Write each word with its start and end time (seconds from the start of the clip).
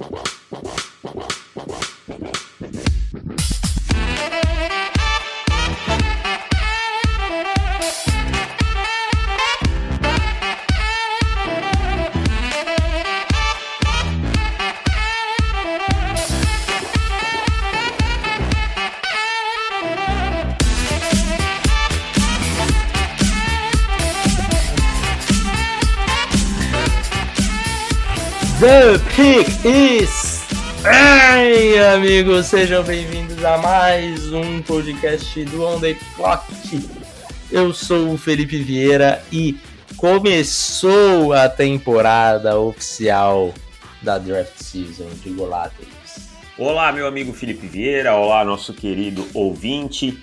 The 0.00 0.29
Ai, 30.84 31.78
amigos, 31.94 32.46
sejam 32.46 32.82
bem-vindos 32.82 33.44
a 33.44 33.56
mais 33.58 34.32
um 34.32 34.60
podcast 34.62 35.44
do 35.44 35.64
On 35.64 35.78
The 35.78 35.96
Clock. 36.16 36.44
Eu 37.52 37.72
sou 37.72 38.14
o 38.14 38.18
Felipe 38.18 38.60
Vieira 38.64 39.22
e 39.30 39.56
começou 39.96 41.32
a 41.32 41.48
temporada 41.48 42.58
oficial 42.58 43.54
da 44.02 44.18
Draft 44.18 44.56
Season 44.56 45.08
de 45.22 45.30
Golates. 45.30 45.86
Olá, 46.58 46.90
meu 46.90 47.06
amigo 47.06 47.32
Felipe 47.32 47.68
Vieira, 47.68 48.16
olá, 48.16 48.44
nosso 48.44 48.74
querido 48.74 49.24
ouvinte. 49.32 50.18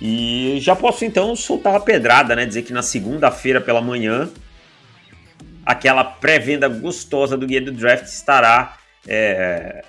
E 0.00 0.58
já 0.60 0.76
posso 0.76 1.04
então 1.04 1.34
soltar 1.34 1.74
a 1.74 1.80
pedrada, 1.80 2.36
né? 2.36 2.46
Dizer 2.46 2.62
que 2.62 2.72
na 2.72 2.82
segunda-feira 2.82 3.60
pela 3.60 3.80
manhã 3.80 4.30
aquela 5.66 6.04
pré-venda 6.04 6.68
gostosa 6.68 7.36
do 7.36 7.48
guia 7.48 7.60
do 7.60 7.72
draft 7.72 8.04
estará 8.04 8.78
é, 9.06 9.84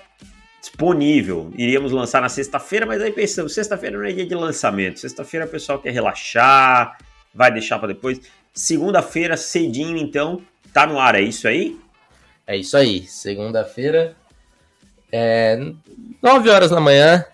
disponível. 0.60 1.52
Iríamos 1.56 1.92
lançar 1.92 2.20
na 2.20 2.28
sexta-feira, 2.28 2.86
mas 2.86 3.00
aí 3.02 3.12
pensamos, 3.12 3.54
sexta-feira 3.54 3.98
não 3.98 4.04
é 4.04 4.12
dia 4.12 4.26
de 4.26 4.34
lançamento. 4.34 5.00
Sexta-feira 5.00 5.46
o 5.46 5.48
pessoal 5.48 5.78
quer 5.78 5.92
relaxar, 5.92 6.96
vai 7.34 7.52
deixar 7.52 7.78
para 7.78 7.88
depois. 7.88 8.20
Segunda-feira, 8.52 9.36
cedinho, 9.36 9.96
então, 9.96 10.40
tá 10.72 10.86
no 10.86 10.98
ar, 10.98 11.14
é 11.14 11.20
isso 11.20 11.46
aí? 11.48 11.78
É 12.46 12.56
isso 12.56 12.76
aí. 12.76 13.04
Segunda-feira, 13.06 14.16
é, 15.10 15.58
9 16.22 16.50
horas 16.50 16.70
da 16.70 16.80
manhã, 16.80 17.24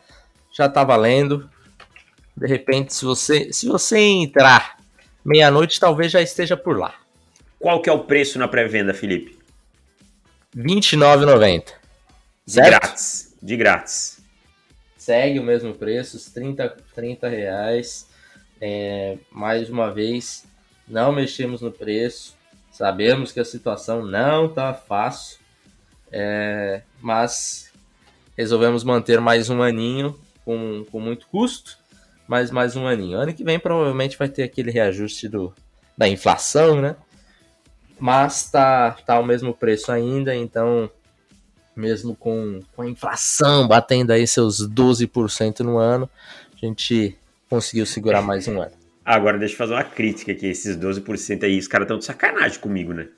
já 0.52 0.68
tá 0.68 0.84
valendo. 0.84 1.48
De 2.36 2.46
repente, 2.46 2.94
se 2.94 3.04
você, 3.04 3.52
se 3.52 3.66
você 3.66 3.98
entrar 3.98 4.78
meia-noite, 5.24 5.80
talvez 5.80 6.12
já 6.12 6.20
esteja 6.20 6.56
por 6.56 6.78
lá. 6.78 6.94
Qual 7.58 7.82
que 7.82 7.90
é 7.90 7.92
o 7.92 8.04
preço 8.04 8.38
na 8.38 8.48
pré-venda, 8.48 8.94
Felipe? 8.94 9.39
R$29,90. 10.54 11.74
De 12.46 12.60
grátis. 12.60 13.36
De 13.40 13.56
grátis. 13.56 14.20
Segue 14.96 15.38
o 15.38 15.42
mesmo 15.42 15.72
preço, 15.74 16.18
30, 16.32 16.76
30 16.94 17.28
reais. 17.28 18.08
É, 18.60 19.16
mais 19.30 19.70
uma 19.70 19.90
vez, 19.92 20.44
não 20.86 21.12
mexemos 21.12 21.60
no 21.60 21.70
preço. 21.70 22.36
Sabemos 22.70 23.32
que 23.32 23.40
a 23.40 23.44
situação 23.44 24.04
não 24.04 24.48
tá 24.48 24.74
fácil. 24.74 25.38
É, 26.12 26.82
mas 27.00 27.70
resolvemos 28.36 28.82
manter 28.82 29.20
mais 29.20 29.48
um 29.48 29.62
aninho 29.62 30.18
com, 30.44 30.84
com 30.90 30.98
muito 30.98 31.28
custo, 31.28 31.78
mas 32.26 32.50
mais 32.50 32.74
um 32.74 32.86
aninho. 32.86 33.18
Ano 33.18 33.32
que 33.32 33.44
vem 33.44 33.58
provavelmente 33.58 34.18
vai 34.18 34.28
ter 34.28 34.42
aquele 34.42 34.70
reajuste 34.70 35.28
do, 35.28 35.54
da 35.96 36.08
inflação, 36.08 36.80
né? 36.80 36.96
Mas 38.00 38.50
tá, 38.50 38.96
tá 39.04 39.20
o 39.20 39.24
mesmo 39.24 39.54
preço 39.54 39.92
ainda, 39.92 40.34
então 40.34 40.90
mesmo 41.76 42.16
com, 42.16 42.60
com 42.74 42.82
a 42.82 42.88
inflação 42.88 43.68
batendo 43.68 44.10
aí 44.10 44.26
seus 44.26 44.66
12% 44.68 45.60
no 45.60 45.78
ano, 45.78 46.08
a 46.54 46.66
gente 46.66 47.16
conseguiu 47.48 47.86
segurar 47.86 48.22
mais 48.22 48.48
um 48.48 48.60
ano. 48.60 48.72
Agora 49.04 49.38
deixa 49.38 49.54
eu 49.54 49.58
fazer 49.58 49.74
uma 49.74 49.84
crítica 49.84 50.32
aqui, 50.32 50.46
esses 50.46 50.76
12% 50.76 51.44
aí, 51.44 51.58
os 51.58 51.68
caras 51.68 51.84
estão 51.84 51.98
de 51.98 52.04
sacanagem 52.04 52.58
comigo, 52.58 52.92
né? 52.92 53.08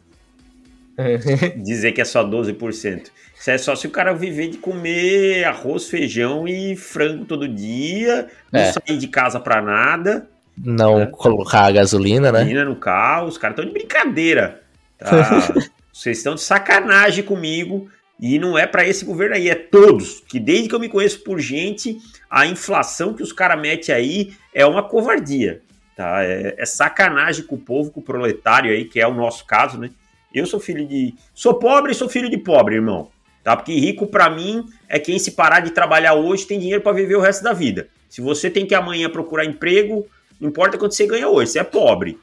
Dizer 1.56 1.92
que 1.92 2.00
é 2.00 2.04
só 2.04 2.25
12%. 2.25 3.10
Isso 3.38 3.50
é 3.50 3.59
só 3.59 3.75
se 3.75 3.87
o 3.87 3.91
cara 3.91 4.12
viver 4.12 4.48
de 4.48 4.59
comer 4.59 5.44
arroz, 5.44 5.88
feijão 5.88 6.47
e 6.47 6.76
frango 6.76 7.25
todo 7.25 7.48
dia, 7.48 8.28
não 8.53 8.60
é. 8.60 8.72
sair 8.72 8.98
de 8.98 9.09
casa 9.09 9.41
pra 9.41 9.60
nada. 9.60 10.28
Não 10.56 11.00
né? 11.00 11.06
colocar 11.06 11.65
a 11.65 11.72
gasolina, 11.72 12.31
né? 12.31 12.41
Gasolina 12.41 12.65
no 12.65 12.76
carro, 12.76 13.26
os 13.26 13.38
caras 13.38 13.54
estão 13.56 13.66
de 13.66 13.72
brincadeira. 13.72 14.62
Tá? 15.03 15.55
Vocês 15.93 16.19
estão 16.19 16.35
de 16.35 16.41
sacanagem 16.41 17.25
comigo. 17.25 17.89
E 18.21 18.39
não 18.39 18.57
é 18.57 18.67
para 18.69 18.87
esse 18.87 19.05
governo 19.05 19.35
aí, 19.35 19.51
é 19.51 19.55
todos. 19.55 20.21
Que 20.21 20.39
desde 20.39 20.69
que 20.69 20.75
eu 20.75 20.81
me 20.81 20.89
conheço 20.89 21.21
por 21.25 21.41
gente, 21.41 21.99
a 22.31 22.47
inflação 22.47 23.15
que 23.15 23.23
os 23.23 23.33
caras 23.33 23.61
metem 23.61 23.93
aí 23.93 24.35
é 24.55 24.65
uma 24.65 24.83
covardia. 24.83 25.61
Tá? 25.97 26.23
É, 26.23 26.55
é, 26.57 26.65
sacanagem 26.65 27.45
com 27.45 27.57
o 27.57 27.61
povo, 27.61 27.91
com 27.91 28.01
o 28.01 28.03
proletário 28.03 28.71
aí, 28.71 28.85
que 28.85 29.01
é 29.01 29.07
o 29.07 29.15
nosso 29.15 29.45
caso, 29.45 29.77
né? 29.77 29.91
Eu 30.33 30.47
sou 30.47 30.61
filho 30.61 30.87
de. 30.87 31.15
Sou 31.34 31.55
pobre 31.55 31.93
e 31.93 31.95
sou 31.95 32.09
filho 32.09 32.31
de 32.31 32.39
pobre, 32.39 32.77
irmão. 32.77 33.11
Tá? 33.43 33.57
Porque 33.57 33.73
rico 33.73 34.07
para 34.07 34.31
mim 34.31 34.65
é 34.89 34.99
quem 34.99 35.19
se 35.19 35.33
parar 35.33 35.61
de 35.61 35.73
trabalhar 35.73 36.15
hoje 36.15 36.47
tem 36.47 36.61
dinheiro 36.61 36.81
para 36.81 36.93
viver 36.93 37.17
o 37.17 37.21
resto 37.21 37.43
da 37.43 37.53
vida. 37.53 37.89
Se 38.09 38.21
você 38.21 38.49
tem 38.49 38.65
que 38.65 38.75
amanhã 38.75 39.11
procurar 39.11 39.45
emprego, 39.45 40.07
não 40.41 40.49
importa 40.49 40.79
quanto 40.79 40.95
você 40.95 41.07
ganha 41.07 41.29
hoje, 41.29 41.51
você 41.51 41.59
é 41.59 41.65
pobre. 41.65 42.19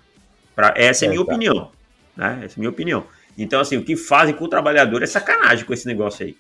Pra, 0.56 0.74
essa 0.78 1.06
é 1.06 1.08
a 1.08 1.12
minha 1.12 1.26
tá. 1.26 1.32
opinião. 1.32 1.72
Né? 2.20 2.42
Essa 2.44 2.56
é 2.56 2.58
a 2.58 2.60
minha 2.60 2.70
opinião. 2.70 3.06
Então, 3.38 3.62
assim, 3.62 3.78
o 3.78 3.84
que 3.84 3.96
fazem 3.96 4.36
com 4.36 4.44
o 4.44 4.50
trabalhador 4.50 5.02
é 5.02 5.06
sacanagem 5.06 5.64
com 5.64 5.74
esse 5.74 5.88
negócio 5.88 6.26
aí. 6.26 6.36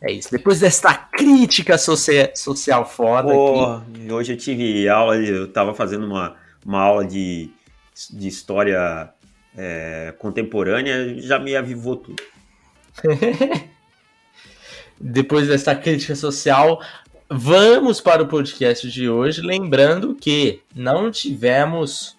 É 0.00 0.10
isso. 0.10 0.30
Depois 0.30 0.60
desta 0.60 0.94
crítica 0.94 1.76
socia 1.76 2.32
social 2.34 2.88
foda. 2.88 3.28
aqui... 3.28 4.10
Hoje 4.10 4.32
eu 4.32 4.36
tive 4.38 4.88
aula, 4.88 5.16
eu 5.16 5.46
tava 5.46 5.74
fazendo 5.74 6.06
uma, 6.06 6.36
uma 6.64 6.80
aula 6.80 7.04
de, 7.04 7.50
de 8.10 8.28
história 8.28 9.10
é, 9.54 10.14
contemporânea, 10.18 11.20
já 11.20 11.38
me 11.38 11.54
avivou 11.54 11.96
tudo. 11.96 12.22
Depois 14.98 15.48
desta 15.48 15.74
crítica 15.74 16.14
social, 16.14 16.80
vamos 17.28 18.00
para 18.00 18.22
o 18.22 18.26
podcast 18.26 18.90
de 18.90 19.06
hoje. 19.06 19.42
Lembrando 19.42 20.14
que 20.14 20.62
não 20.74 21.10
tivemos 21.10 22.15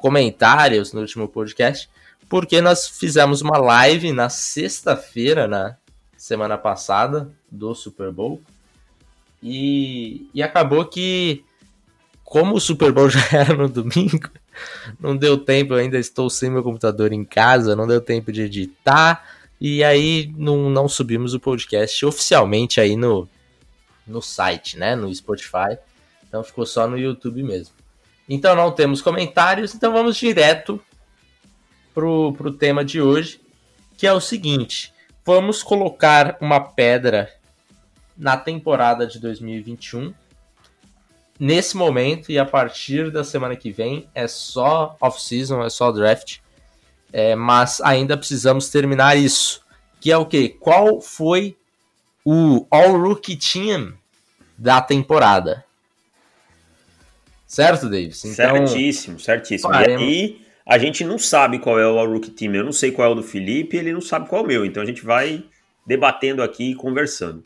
comentários 0.00 0.92
no 0.92 1.00
último 1.00 1.28
podcast, 1.28 1.88
porque 2.28 2.60
nós 2.60 2.88
fizemos 2.88 3.42
uma 3.42 3.58
live 3.58 4.12
na 4.12 4.28
sexta-feira, 4.28 5.46
na 5.46 5.76
semana 6.16 6.56
passada, 6.56 7.30
do 7.50 7.74
Super 7.74 8.10
Bowl. 8.10 8.40
E, 9.42 10.28
e 10.34 10.42
acabou 10.42 10.84
que, 10.84 11.44
como 12.24 12.56
o 12.56 12.60
Super 12.60 12.92
Bowl 12.92 13.08
já 13.10 13.26
era 13.32 13.54
no 13.54 13.68
domingo, 13.68 14.30
não 14.98 15.16
deu 15.16 15.38
tempo, 15.38 15.74
eu 15.74 15.78
ainda 15.78 15.98
estou 15.98 16.30
sem 16.30 16.50
meu 16.50 16.62
computador 16.62 17.12
em 17.12 17.24
casa, 17.24 17.76
não 17.76 17.86
deu 17.86 18.00
tempo 18.00 18.32
de 18.32 18.42
editar. 18.42 19.24
E 19.60 19.84
aí 19.84 20.32
não, 20.36 20.70
não 20.70 20.88
subimos 20.88 21.34
o 21.34 21.40
podcast 21.40 22.06
oficialmente 22.06 22.80
aí 22.80 22.96
no, 22.96 23.28
no 24.06 24.22
site, 24.22 24.78
né? 24.78 24.96
No 24.96 25.14
Spotify. 25.14 25.76
Então 26.26 26.42
ficou 26.42 26.64
só 26.64 26.86
no 26.86 26.98
YouTube 26.98 27.42
mesmo. 27.42 27.79
Então 28.32 28.54
não 28.54 28.70
temos 28.70 29.02
comentários, 29.02 29.74
então 29.74 29.92
vamos 29.92 30.16
direto 30.16 30.80
pro, 31.92 32.32
pro 32.34 32.52
tema 32.52 32.84
de 32.84 33.02
hoje, 33.02 33.40
que 33.98 34.06
é 34.06 34.12
o 34.12 34.20
seguinte: 34.20 34.94
vamos 35.26 35.64
colocar 35.64 36.38
uma 36.40 36.60
pedra 36.60 37.28
na 38.16 38.36
temporada 38.36 39.04
de 39.04 39.18
2021. 39.18 40.14
Nesse 41.40 41.76
momento 41.76 42.30
e 42.30 42.38
a 42.38 42.44
partir 42.44 43.10
da 43.10 43.24
semana 43.24 43.56
que 43.56 43.72
vem 43.72 44.08
é 44.14 44.28
só 44.28 44.96
off-season, 45.00 45.64
é 45.64 45.68
só 45.68 45.90
draft. 45.90 46.38
É, 47.12 47.34
mas 47.34 47.80
ainda 47.80 48.16
precisamos 48.16 48.68
terminar 48.68 49.16
isso. 49.16 49.60
Que 50.00 50.12
é 50.12 50.16
o 50.16 50.24
que? 50.24 50.50
Qual 50.50 51.00
foi 51.00 51.56
o 52.24 52.64
All 52.70 52.96
Rookie 52.96 53.36
Team 53.36 53.94
da 54.56 54.80
temporada? 54.80 55.64
Certo, 57.50 57.90
Davis? 57.90 58.24
Então, 58.24 58.64
certíssimo, 58.64 59.18
certíssimo. 59.18 59.72
Faremos... 59.72 60.00
E 60.00 60.06
aí 60.06 60.46
a 60.64 60.78
gente 60.78 61.02
não 61.02 61.18
sabe 61.18 61.58
qual 61.58 61.80
é 61.80 61.84
o 61.84 62.06
Rookie 62.06 62.30
Team. 62.30 62.54
Eu 62.54 62.62
não 62.62 62.70
sei 62.70 62.92
qual 62.92 63.08
é 63.08 63.10
o 63.10 63.16
do 63.16 63.24
Felipe, 63.24 63.76
ele 63.76 63.92
não 63.92 64.00
sabe 64.00 64.28
qual 64.28 64.42
é 64.42 64.44
o 64.44 64.46
meu. 64.46 64.64
Então 64.64 64.80
a 64.80 64.86
gente 64.86 65.04
vai 65.04 65.42
debatendo 65.84 66.44
aqui 66.44 66.70
e 66.70 66.74
conversando. 66.76 67.42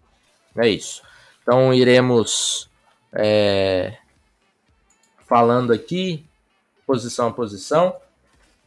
É 0.55 0.69
isso. 0.69 1.03
Então 1.41 1.73
iremos 1.73 2.69
é, 3.15 3.97
falando 5.27 5.73
aqui, 5.73 6.23
posição 6.87 7.29
a 7.29 7.33
posição. 7.33 7.97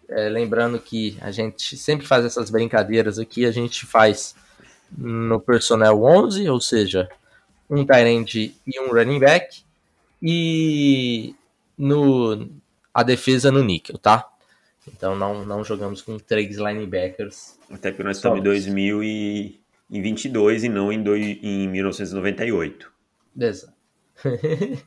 É, 0.10 0.30
lembrando 0.30 0.80
que 0.80 1.20
a 1.22 1.30
gente 1.30 1.78
sempre 1.78 2.08
faz 2.08 2.26
essas 2.26 2.50
brincadeiras 2.50 3.20
aqui, 3.20 3.46
a 3.46 3.52
gente 3.52 3.86
faz 3.86 4.34
no 4.98 5.40
personnel 5.40 6.04
11, 6.04 6.50
ou 6.50 6.60
seja, 6.60 7.08
um 7.70 7.86
tight 7.86 8.56
e 8.66 8.80
um 8.80 8.88
running 8.92 9.20
back 9.20 9.67
e 10.22 11.36
no 11.78 12.50
a 12.94 13.04
defesa 13.04 13.52
no 13.52 13.64
níquel, 13.64 13.98
tá? 13.98 14.28
Então 14.88 15.16
não, 15.16 15.46
não 15.46 15.64
jogamos 15.64 16.02
com 16.02 16.18
três 16.18 16.58
linebackers. 16.58 17.58
Até 17.70 17.92
que 17.92 18.04
nós 18.04 18.18
estamos 18.18 18.40
em 18.40 18.44
2000 18.44 19.04
e 19.04 19.60
em 19.90 20.02
22 20.02 20.64
e 20.64 20.70
não 20.70 20.92
em, 20.92 21.02
do, 21.02 21.16
em 21.16 21.68
1998. 21.68 22.92
Exato. 23.40 23.74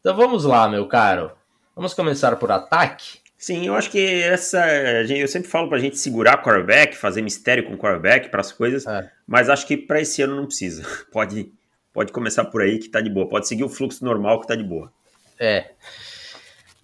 então 0.00 0.16
vamos 0.16 0.44
lá, 0.44 0.68
meu 0.68 0.86
caro. 0.86 1.32
Vamos 1.74 1.94
começar 1.94 2.36
por 2.36 2.50
ataque? 2.50 3.20
Sim, 3.36 3.68
eu 3.68 3.74
acho 3.74 3.90
que 3.90 4.04
essa. 4.22 4.66
Eu 5.08 5.28
sempre 5.28 5.48
falo 5.48 5.68
pra 5.68 5.78
gente 5.78 5.96
segurar 5.96 6.42
quarterback, 6.42 6.96
fazer 6.96 7.22
mistério 7.22 7.64
com 7.64 7.78
quarterback 7.78 8.28
para 8.30 8.40
as 8.40 8.50
coisas, 8.50 8.84
é. 8.84 9.08
mas 9.24 9.48
acho 9.48 9.64
que 9.64 9.76
para 9.76 10.00
esse 10.00 10.20
ano 10.20 10.34
não 10.34 10.46
precisa. 10.46 10.82
Pode, 11.12 11.52
pode 11.98 12.12
começar 12.12 12.44
por 12.44 12.62
aí 12.62 12.78
que 12.78 12.88
tá 12.88 13.00
de 13.00 13.10
boa. 13.10 13.28
Pode 13.28 13.48
seguir 13.48 13.64
o 13.64 13.68
fluxo 13.68 14.04
normal 14.04 14.40
que 14.40 14.46
tá 14.46 14.54
de 14.54 14.62
boa. 14.62 14.92
É. 15.36 15.72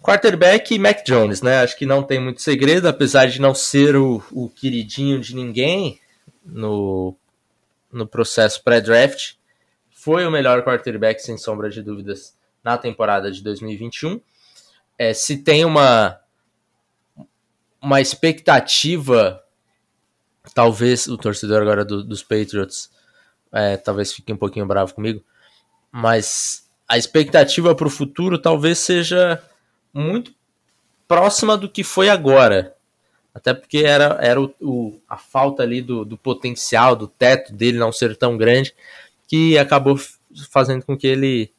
Quarterback 0.03 0.75
e 0.75 0.77
Mac 0.77 1.05
Jones, 1.05 1.41
né? 1.41 1.59
Acho 1.59 1.77
que 1.77 1.85
não 1.85 2.03
tem 2.03 2.19
muito 2.19 2.41
segredo, 2.41 2.89
apesar 2.89 3.27
de 3.27 3.39
não 3.39 3.55
ser 3.55 3.95
o, 3.95 4.21
o 4.29 4.49
queridinho 4.49 5.21
de 5.21 5.33
ninguém 5.33 6.01
no, 6.43 7.15
no 7.89 8.05
processo 8.05 8.61
pré-draft. 8.61 9.35
Foi 9.89 10.25
o 10.25 10.31
melhor 10.31 10.65
quarterback, 10.65 11.21
sem 11.21 11.37
sombra 11.37 11.69
de 11.69 11.81
dúvidas, 11.81 12.35
na 12.61 12.77
temporada 12.77 13.31
de 13.31 13.41
2021. 13.41 14.19
É, 14.97 15.13
se 15.13 15.37
tem 15.37 15.63
uma 15.63 16.19
uma 17.81 18.01
expectativa, 18.01 19.41
talvez 20.53 21.07
o 21.07 21.17
torcedor 21.17 21.61
agora 21.61 21.85
do, 21.85 22.03
dos 22.03 22.21
Patriots 22.21 22.93
é, 23.55 23.77
talvez 23.77 24.11
fique 24.11 24.33
um 24.33 24.37
pouquinho 24.37 24.65
bravo 24.65 24.93
comigo, 24.93 25.23
mas 25.89 26.69
a 26.87 26.97
expectativa 26.97 27.73
para 27.73 27.87
o 27.87 27.89
futuro 27.89 28.37
talvez 28.37 28.79
seja 28.79 29.41
muito 29.93 30.33
próxima 31.07 31.57
do 31.57 31.69
que 31.69 31.83
foi 31.83 32.09
agora. 32.09 32.75
Até 33.33 33.53
porque 33.53 33.79
era, 33.79 34.17
era 34.21 34.41
o, 34.41 34.53
o, 34.61 35.01
a 35.07 35.17
falta 35.17 35.63
ali 35.63 35.81
do, 35.81 36.03
do 36.03 36.17
potencial, 36.17 36.95
do 36.95 37.07
teto 37.07 37.53
dele 37.53 37.77
não 37.77 37.91
ser 37.91 38.15
tão 38.17 38.37
grande, 38.37 38.75
que 39.27 39.57
acabou 39.57 39.97
fazendo 40.51 40.85
com 40.85 40.97
que 40.97 41.07
ele 41.07 41.51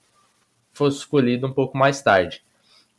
fosse 0.72 0.98
escolhido 0.98 1.46
um 1.46 1.52
pouco 1.52 1.76
mais 1.78 2.02
tarde. 2.02 2.42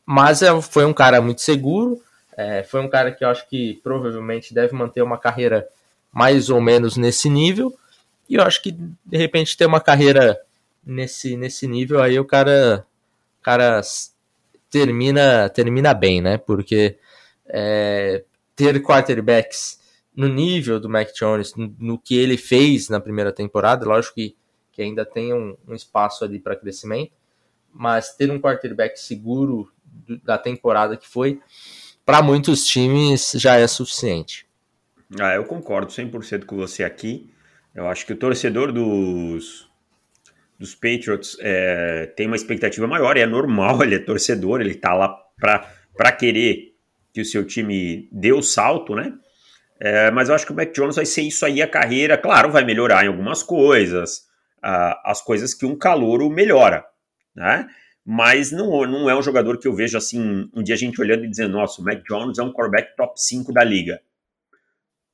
Mas 0.05 0.41
é, 0.41 0.61
foi 0.61 0.85
um 0.85 0.93
cara 0.93 1.21
muito 1.21 1.41
seguro, 1.41 2.01
é, 2.35 2.63
foi 2.63 2.81
um 2.81 2.89
cara 2.89 3.11
que 3.11 3.23
eu 3.23 3.29
acho 3.29 3.47
que 3.47 3.79
provavelmente 3.83 4.53
deve 4.53 4.73
manter 4.73 5.03
uma 5.03 5.17
carreira 5.17 5.67
mais 6.11 6.49
ou 6.49 6.59
menos 6.59 6.97
nesse 6.97 7.29
nível. 7.29 7.77
E 8.29 8.35
eu 8.35 8.43
acho 8.43 8.61
que 8.61 8.71
de 8.71 9.17
repente 9.17 9.55
ter 9.55 9.65
uma 9.65 9.79
carreira 9.79 10.39
nesse, 10.85 11.35
nesse 11.37 11.67
nível 11.67 12.01
aí 12.01 12.19
o 12.19 12.25
cara, 12.25 12.85
cara 13.41 13.81
termina, 14.69 15.49
termina 15.49 15.93
bem, 15.93 16.21
né? 16.21 16.37
Porque 16.37 16.97
é, 17.45 18.23
ter 18.55 18.81
quarterbacks 18.81 19.79
no 20.15 20.27
nível 20.27 20.79
do 20.79 20.89
Mac 20.89 21.09
Jones, 21.13 21.53
no, 21.55 21.73
no, 21.79 21.99
que 21.99 22.17
ele 22.17 22.37
fez 22.37 22.89
na 22.89 22.99
primeira 22.99 23.31
temporada, 23.31 23.85
lógico 23.85 24.15
que, 24.15 24.35
que 24.71 24.81
ainda 24.81 25.05
tem 25.05 25.33
um, 25.33 25.55
um 25.67 25.75
espaço 25.75 26.25
ali 26.25 26.39
para 26.39 26.55
crescimento, 26.55 27.11
mas 27.71 28.15
ter 28.15 28.31
um 28.31 28.39
quarterback 28.39 28.99
seguro 28.99 29.71
da 30.23 30.37
temporada 30.37 30.97
que 30.97 31.07
foi, 31.07 31.39
para 32.05 32.21
muitos 32.21 32.65
times 32.65 33.33
já 33.35 33.57
é 33.57 33.67
suficiente. 33.67 34.47
Ah, 35.19 35.35
eu 35.35 35.45
concordo 35.45 35.91
100% 35.91 36.45
com 36.45 36.55
você 36.57 36.83
aqui. 36.83 37.29
Eu 37.77 37.87
acho 37.87 38.07
que 38.07 38.13
o 38.13 38.17
torcedor 38.17 38.71
dos, 38.71 39.69
dos 40.57 40.73
Patriots 40.73 41.37
é, 41.39 42.07
tem 42.07 42.25
uma 42.25 42.35
expectativa 42.35 42.87
maior, 42.87 43.15
é 43.15 43.25
normal, 43.27 43.83
ele 43.85 43.93
é 43.93 43.99
torcedor, 43.99 44.61
ele 44.61 44.73
tá 44.73 44.95
lá 44.95 45.15
para 45.39 46.11
querer 46.11 46.75
que 47.13 47.21
o 47.21 47.25
seu 47.25 47.45
time 47.45 48.09
dê 48.11 48.33
o 48.33 48.41
salto, 48.41 48.95
né? 48.95 49.13
É, 49.79 50.09
mas 50.09 50.27
eu 50.27 50.33
acho 50.33 50.43
que 50.43 50.51
o 50.51 50.55
Mac 50.55 50.73
Jones 50.73 50.95
vai 50.95 51.05
ser 51.05 51.21
isso 51.21 51.45
aí 51.45 51.61
a 51.61 51.67
carreira. 51.67 52.17
Claro, 52.17 52.51
vai 52.51 52.65
melhorar 52.65 53.05
em 53.05 53.09
algumas 53.09 53.43
coisas, 53.43 54.25
uh, 54.65 54.97
as 55.05 55.21
coisas 55.21 55.53
que 55.53 55.63
um 55.63 55.77
calouro 55.77 56.31
melhora, 56.31 56.83
né? 57.35 57.67
mas 58.03 58.51
não, 58.51 58.87
não 58.87 59.07
é 59.07 59.15
um 59.15 59.21
jogador 59.21 59.59
que 59.59 59.67
eu 59.67 59.75
vejo 59.75 59.97
assim, 59.97 60.49
um 60.55 60.63
dia 60.63 60.73
a 60.73 60.77
gente 60.77 60.99
olhando 60.99 61.25
e 61.25 61.29
dizendo, 61.29 61.51
nossa, 61.51 61.79
o 61.79 61.85
Mac 61.85 62.01
Jones 62.07 62.39
é 62.39 62.41
um 62.41 62.51
quarterback 62.51 62.95
top 62.95 63.21
5 63.21 63.53
da 63.53 63.63
liga. 63.63 64.01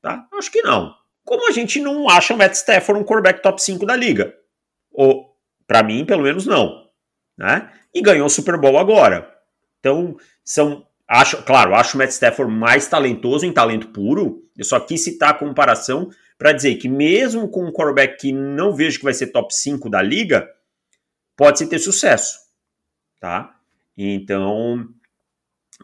Tá? 0.02 0.26
Acho 0.32 0.50
que 0.50 0.62
não. 0.62 1.03
Como 1.26 1.48
a 1.48 1.52
gente 1.52 1.80
não 1.80 2.10
acha 2.10 2.34
o 2.34 2.38
Matt 2.38 2.54
Stafford 2.54 3.02
um 3.02 3.06
quarterback 3.06 3.42
top 3.42 3.62
5 3.62 3.86
da 3.86 3.96
liga. 3.96 4.34
Ou, 4.92 5.36
para 5.66 5.84
mim, 5.84 6.06
pelo 6.06 6.24
menos 6.24 6.46
não. 6.46 6.88
Né? 7.38 7.72
E 7.94 8.02
ganhou 8.02 8.28
o 8.28 8.30
Super 8.30 8.58
Bowl 8.58 8.78
agora. 8.78 9.32
Então, 9.80 10.16
são. 10.44 10.86
Acho, 11.08 11.44
claro, 11.44 11.76
acho 11.76 11.96
o 11.96 11.98
Matt 11.98 12.12
Stafford 12.12 12.52
mais 12.52 12.88
talentoso 12.88 13.46
em 13.46 13.54
talento 13.54 13.90
puro. 13.90 14.44
Eu 14.58 14.64
só 14.64 14.80
quis 14.80 15.04
citar 15.04 15.32
a 15.32 15.34
comparação 15.34 16.10
para 16.38 16.54
dizer 16.54 16.76
que, 16.76 16.88
mesmo 16.88 17.48
com 17.50 17.66
um 17.66 17.72
quarterback 17.72 18.18
que 18.18 18.32
não 18.32 18.74
vejo 18.74 19.00
que 19.00 19.04
vai 19.04 19.14
ser 19.14 19.28
top 19.28 19.54
5 19.54 19.90
da 19.90 20.02
liga, 20.02 20.50
pode-se 21.36 21.68
ter 21.68 21.80
sucesso 21.80 22.44
tá? 23.24 23.56
Então, 23.98 24.86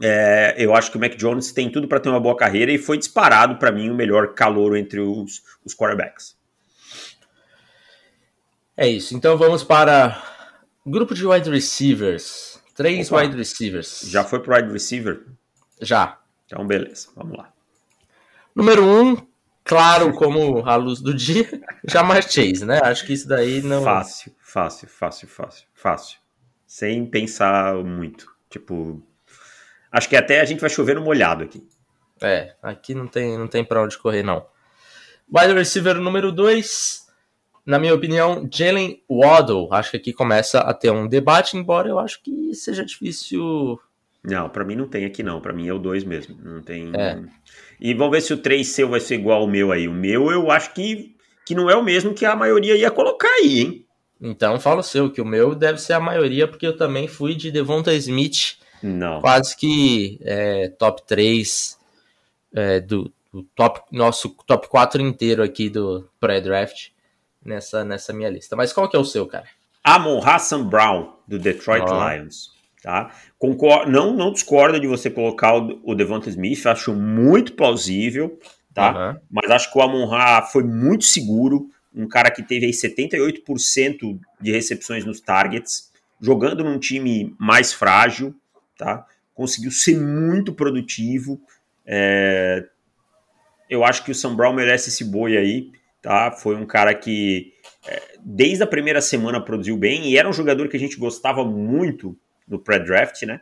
é, 0.01 0.55
eu 0.57 0.75
acho 0.75 0.91
que 0.91 0.97
o 0.97 0.99
Mac 0.99 1.15
Jones 1.15 1.51
tem 1.51 1.71
tudo 1.71 1.87
para 1.87 1.99
ter 1.99 2.09
uma 2.09 2.19
boa 2.19 2.35
carreira 2.35 2.71
e 2.71 2.77
foi 2.77 2.97
disparado 2.97 3.57
para 3.57 3.71
mim 3.71 3.89
o 3.89 3.95
melhor 3.95 4.33
calor 4.33 4.77
entre 4.77 4.99
os, 4.99 5.43
os 5.65 5.73
quarterbacks. 5.75 6.37
É 8.75 8.87
isso. 8.87 9.15
Então 9.15 9.37
vamos 9.37 9.63
para 9.63 10.21
grupo 10.85 11.13
de 11.13 11.25
wide 11.25 11.49
receivers. 11.49 12.61
Três 12.75 13.11
Opa. 13.11 13.23
wide 13.23 13.35
receivers. 13.35 14.01
Já 14.05 14.23
foi 14.23 14.39
pro 14.39 14.55
wide 14.55 14.71
receiver? 14.71 15.25
Já. 15.81 16.17
Então, 16.45 16.65
beleza. 16.65 17.09
Vamos 17.15 17.37
lá. 17.37 17.51
Número 18.55 18.83
um, 18.83 19.17
claro 19.63 20.13
como 20.13 20.65
a 20.65 20.75
luz 20.75 21.01
do 21.01 21.13
dia, 21.13 21.47
Jamar 21.85 22.23
Chase, 22.23 22.65
né? 22.65 22.79
Acho 22.83 23.05
que 23.05 23.13
isso 23.13 23.27
daí 23.27 23.61
não. 23.61 23.83
Fácil, 23.83 24.33
fácil, 24.39 24.87
fácil, 24.87 25.27
fácil, 25.27 25.67
fácil 25.73 26.19
sem 26.69 27.03
pensar 27.03 27.83
muito. 27.83 28.31
Tipo, 28.47 29.01
acho 29.91 30.09
que 30.09 30.15
até 30.15 30.41
a 30.41 30.45
gente 30.45 30.59
vai 30.59 30.69
chover 30.69 30.95
no 30.95 31.01
molhado 31.01 31.43
aqui. 31.43 31.67
É, 32.21 32.55
aqui 32.61 32.93
não 32.93 33.07
tem, 33.07 33.37
não 33.37 33.47
tem 33.47 33.63
pra 33.63 33.81
onde 33.81 33.97
correr, 33.97 34.23
não. 34.23 34.45
Wide 35.31 35.53
receiver 35.53 35.95
número 35.95 36.31
2, 36.31 37.07
na 37.65 37.77
minha 37.77 37.93
opinião, 37.93 38.47
Jalen 38.51 39.01
Waddle. 39.09 39.69
Acho 39.71 39.91
que 39.91 39.97
aqui 39.97 40.13
começa 40.13 40.59
a 40.59 40.73
ter 40.73 40.91
um 40.91 41.07
debate, 41.07 41.55
embora 41.55 41.87
eu 41.87 41.99
acho 41.99 42.21
que 42.23 42.53
seja 42.53 42.83
difícil. 42.83 43.79
Não, 44.23 44.49
para 44.49 44.65
mim 44.65 44.75
não 44.75 44.87
tem 44.87 45.05
aqui 45.05 45.23
não. 45.23 45.39
Para 45.39 45.53
mim 45.53 45.67
é 45.67 45.73
o 45.73 45.79
2 45.79 46.03
mesmo. 46.03 46.35
Não 46.43 46.61
tem. 46.61 46.91
É. 46.95 47.21
E 47.79 47.93
vamos 47.93 48.11
ver 48.11 48.21
se 48.21 48.33
o 48.33 48.37
3 48.37 48.67
seu 48.67 48.89
vai 48.89 48.99
ser 48.99 49.15
igual 49.15 49.41
ao 49.41 49.47
meu 49.47 49.71
aí. 49.71 49.87
O 49.87 49.93
meu 49.93 50.31
eu 50.31 50.51
acho 50.51 50.73
que, 50.73 51.15
que 51.45 51.55
não 51.55 51.69
é 51.69 51.75
o 51.75 51.83
mesmo 51.83 52.13
que 52.13 52.25
a 52.25 52.35
maioria 52.35 52.75
ia 52.75 52.91
colocar 52.91 53.29
aí, 53.29 53.59
hein? 53.59 53.85
Então 54.21 54.59
fala 54.59 54.81
o 54.81 54.83
seu, 54.83 55.09
que 55.09 55.21
o 55.21 55.25
meu 55.25 55.55
deve 55.55 55.79
ser 55.79 55.93
a 55.93 55.99
maioria, 55.99 56.47
porque 56.47 56.67
eu 56.67 56.75
também 56.75 57.07
fui 57.07 57.35
de 57.35 57.51
Devonta 57.51 57.93
Smith. 57.93 58.57
Não. 58.81 59.21
Quase 59.21 59.55
que 59.55 60.19
é, 60.23 60.69
top 60.69 61.03
3 61.05 61.77
é, 62.53 62.79
do, 62.79 63.11
do, 63.31 63.43
top, 63.55 63.81
nosso 63.91 64.29
top 64.45 64.67
4 64.67 65.01
inteiro 65.01 65.43
aqui 65.43 65.69
do 65.69 66.09
pré-draft 66.19 66.89
nessa, 67.43 67.83
nessa 67.83 68.13
minha 68.13 68.29
lista. 68.29 68.55
Mas 68.55 68.73
qual 68.73 68.89
que 68.89 68.95
é 68.95 68.99
o 68.99 69.05
seu, 69.05 69.25
cara? 69.27 69.45
Amon 69.83 70.21
Hassan 70.23 70.63
Brown, 70.63 71.13
do 71.27 71.39
Detroit. 71.39 71.85
Lions. 71.85 72.57
Tá? 72.81 73.11
Não, 73.87 74.13
não 74.13 74.31
discordo 74.31 74.79
de 74.79 74.87
você 74.87 75.09
colocar 75.09 75.57
o, 75.57 75.81
o 75.83 75.93
Devonta 75.93 76.29
Smith, 76.29 76.65
acho 76.65 76.93
muito 76.93 77.53
plausível, 77.53 78.39
tá? 78.73 79.11
Uhum. 79.11 79.19
Mas 79.29 79.51
acho 79.51 79.71
que 79.71 79.77
o 79.77 79.81
Amon 79.81 80.05
Ra 80.05 80.43
foi 80.43 80.63
muito 80.63 81.03
seguro 81.03 81.69
um 81.93 82.07
cara 82.07 82.31
que 82.31 82.41
teve 82.41 82.67
aí 82.67 82.71
78% 82.71 84.19
de 84.39 84.51
recepções 84.51 85.03
nos 85.03 85.19
targets, 85.19 85.91
jogando 86.21 86.63
num 86.63 86.79
time 86.79 87.35
mais 87.37 87.73
frágil, 87.73 88.33
tá? 88.79 89.05
Conseguiu 89.35 89.71
ser 89.71 89.99
muito 89.99 90.53
produtivo. 90.53 91.39
É... 91.85 92.65
Eu 93.69 93.83
acho 93.83 94.03
que 94.03 94.11
o 94.11 94.15
Sam 94.15 94.35
Brown 94.35 94.53
merece 94.53 94.89
esse 94.89 95.03
boi 95.03 95.37
aí, 95.37 95.71
tá? 96.01 96.31
Foi 96.31 96.55
um 96.55 96.65
cara 96.65 96.95
que 96.95 97.53
é, 97.85 98.01
desde 98.23 98.63
a 98.63 98.67
primeira 98.67 99.01
semana 99.01 99.39
produziu 99.39 99.77
bem 99.77 100.09
e 100.09 100.17
era 100.17 100.27
um 100.27 100.33
jogador 100.33 100.67
que 100.67 100.77
a 100.77 100.79
gente 100.79 100.97
gostava 100.97 101.45
muito 101.45 102.17
no 102.47 102.57
pré-draft, 102.57 103.21
né? 103.23 103.41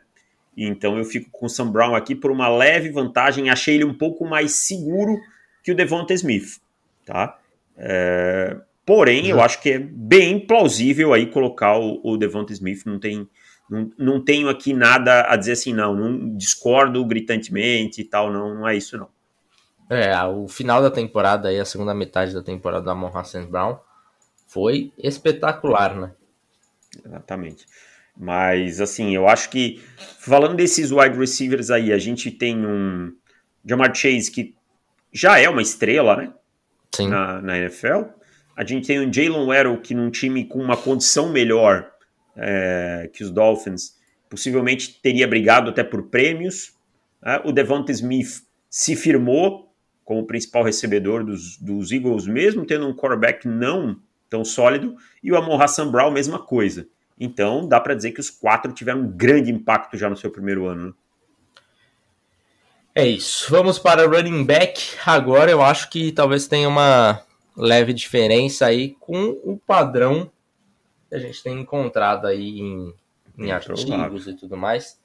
Então 0.56 0.98
eu 0.98 1.04
fico 1.04 1.30
com 1.30 1.46
o 1.46 1.48
Sam 1.48 1.70
Brown 1.70 1.94
aqui 1.94 2.14
por 2.14 2.30
uma 2.30 2.48
leve 2.48 2.90
vantagem. 2.90 3.48
Achei 3.48 3.76
ele 3.76 3.84
um 3.84 3.94
pouco 3.94 4.26
mais 4.26 4.52
seguro 4.52 5.18
que 5.62 5.70
o 5.70 5.74
Devonta 5.74 6.12
Smith, 6.12 6.60
tá? 7.06 7.38
É, 7.76 8.56
porém, 8.84 9.28
eu 9.28 9.40
acho 9.40 9.62
que 9.62 9.70
é 9.70 9.78
bem 9.78 10.40
plausível 10.40 11.14
aí 11.14 11.26
colocar 11.26 11.78
o, 11.78 12.00
o 12.02 12.16
Devonta 12.16 12.52
Smith, 12.52 12.84
não 12.84 12.98
tem. 12.98 13.28
Não, 13.68 13.90
não 13.98 14.24
tenho 14.24 14.48
aqui 14.48 14.72
nada 14.72 15.26
a 15.28 15.36
dizer 15.36 15.52
assim, 15.52 15.74
não, 15.74 15.94
não 15.94 16.36
discordo 16.36 17.04
gritantemente 17.04 18.00
e 18.00 18.04
tal, 18.04 18.32
não, 18.32 18.54
não 18.54 18.68
é 18.68 18.76
isso 18.76 18.96
não. 18.96 19.08
É, 19.90 20.14
o 20.24 20.46
final 20.48 20.82
da 20.82 20.90
temporada 20.90 21.48
aí, 21.48 21.58
a 21.58 21.64
segunda 21.64 21.94
metade 21.94 22.34
da 22.34 22.42
temporada 22.42 22.84
da 22.84 22.94
Mon 22.94 23.10
Hassan 23.14 23.46
Brown 23.46 23.78
foi 24.46 24.92
espetacular, 24.98 25.94
né? 25.94 26.12
Exatamente. 27.04 27.66
Mas, 28.16 28.80
assim, 28.80 29.14
eu 29.14 29.28
acho 29.28 29.48
que, 29.48 29.80
falando 30.18 30.56
desses 30.56 30.90
wide 30.90 31.16
receivers 31.16 31.70
aí, 31.70 31.92
a 31.92 31.98
gente 31.98 32.30
tem 32.30 32.66
um 32.66 33.14
Jamar 33.64 33.94
Chase 33.94 34.30
que 34.30 34.54
já 35.12 35.38
é 35.38 35.48
uma 35.48 35.62
estrela, 35.62 36.16
né? 36.16 36.32
Sim. 36.94 37.08
Na, 37.08 37.40
na 37.40 37.58
NFL. 37.58 38.10
A 38.56 38.64
gente 38.64 38.86
tem 38.88 38.98
o 38.98 39.12
Jalen 39.12 39.46
Waddle, 39.46 39.80
que 39.80 39.94
num 39.94 40.10
time 40.10 40.44
com 40.44 40.58
uma 40.58 40.76
condição 40.76 41.30
melhor 41.30 41.90
é, 42.38 43.10
que 43.12 43.22
os 43.22 43.30
Dolphins, 43.30 43.96
possivelmente 44.28 45.00
teria 45.00 45.26
brigado 45.26 45.70
até 45.70 45.82
por 45.82 46.04
prêmios. 46.04 46.72
Né? 47.22 47.40
O 47.44 47.52
Devonta 47.52 47.92
Smith 47.92 48.42
se 48.70 48.94
firmou 48.94 49.72
como 50.04 50.26
principal 50.26 50.62
recebedor 50.62 51.24
dos, 51.24 51.58
dos 51.58 51.92
Eagles, 51.92 52.26
mesmo 52.26 52.64
tendo 52.64 52.86
um 52.86 52.94
quarterback 52.94 53.46
não 53.46 54.00
tão 54.30 54.44
sólido, 54.44 54.94
e 55.22 55.32
o 55.32 55.36
Amon 55.36 55.60
Hassan 55.60 55.90
Brown, 55.90 56.10
mesma 56.10 56.38
coisa. 56.38 56.86
Então, 57.18 57.66
dá 57.66 57.80
para 57.80 57.94
dizer 57.94 58.12
que 58.12 58.20
os 58.20 58.30
quatro 58.30 58.72
tiveram 58.72 59.00
um 59.00 59.10
grande 59.10 59.50
impacto 59.50 59.96
já 59.96 60.08
no 60.08 60.16
seu 60.16 60.30
primeiro 60.30 60.66
ano. 60.66 60.88
Né? 60.88 60.92
É 62.94 63.06
isso. 63.06 63.50
Vamos 63.50 63.78
para 63.78 64.06
running 64.06 64.44
back. 64.44 64.96
Agora 65.04 65.50
eu 65.50 65.62
acho 65.62 65.88
que 65.90 66.12
talvez 66.12 66.46
tenha 66.46 66.68
uma 66.68 67.22
leve 67.56 67.92
diferença 67.92 68.66
aí 68.66 68.96
com 69.00 69.38
o 69.44 69.56
padrão 69.56 70.30
que 71.08 71.14
a 71.14 71.18
gente 71.18 71.42
tem 71.42 71.60
encontrado 71.60 72.26
aí 72.26 72.60
em, 72.60 72.94
em 73.38 73.50
artigos 73.50 74.26
e 74.26 74.34
tudo 74.34 74.56
mais. 74.56 74.98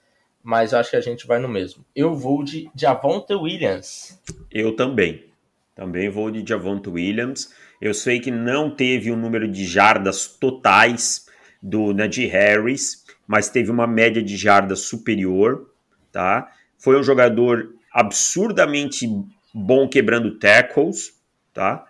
Mas 0.43 0.73
eu 0.73 0.79
acho 0.79 0.89
que 0.89 0.97
a 0.97 1.01
gente 1.01 1.25
vai 1.25 1.39
no 1.39 1.47
mesmo. 1.47 1.85
Eu 1.95 2.15
vou 2.15 2.43
de 2.43 2.69
Javonta 2.75 3.37
Williams. 3.37 4.21
Eu 4.51 4.75
também. 4.75 5.25
Também 5.73 6.09
vou 6.09 6.29
de 6.29 6.47
Javonta 6.47 6.89
Williams. 6.89 7.53
Eu 7.79 7.93
sei 7.93 8.19
que 8.19 8.29
não 8.29 8.69
teve 8.69 9.09
o 9.09 9.13
um 9.13 9.17
número 9.17 9.47
de 9.47 9.65
jardas 9.65 10.27
totais 10.27 11.27
do 11.61 11.93
Najee 11.93 12.27
Harris, 12.27 13.05
mas 13.25 13.49
teve 13.49 13.71
uma 13.71 13.87
média 13.87 14.21
de 14.21 14.35
jardas 14.35 14.81
superior, 14.81 15.73
tá? 16.11 16.51
Foi 16.77 16.99
um 16.99 17.03
jogador 17.03 17.73
absurdamente 17.91 19.07
bom 19.53 19.87
quebrando 19.87 20.37
tackles, 20.37 21.17
tá? 21.53 21.85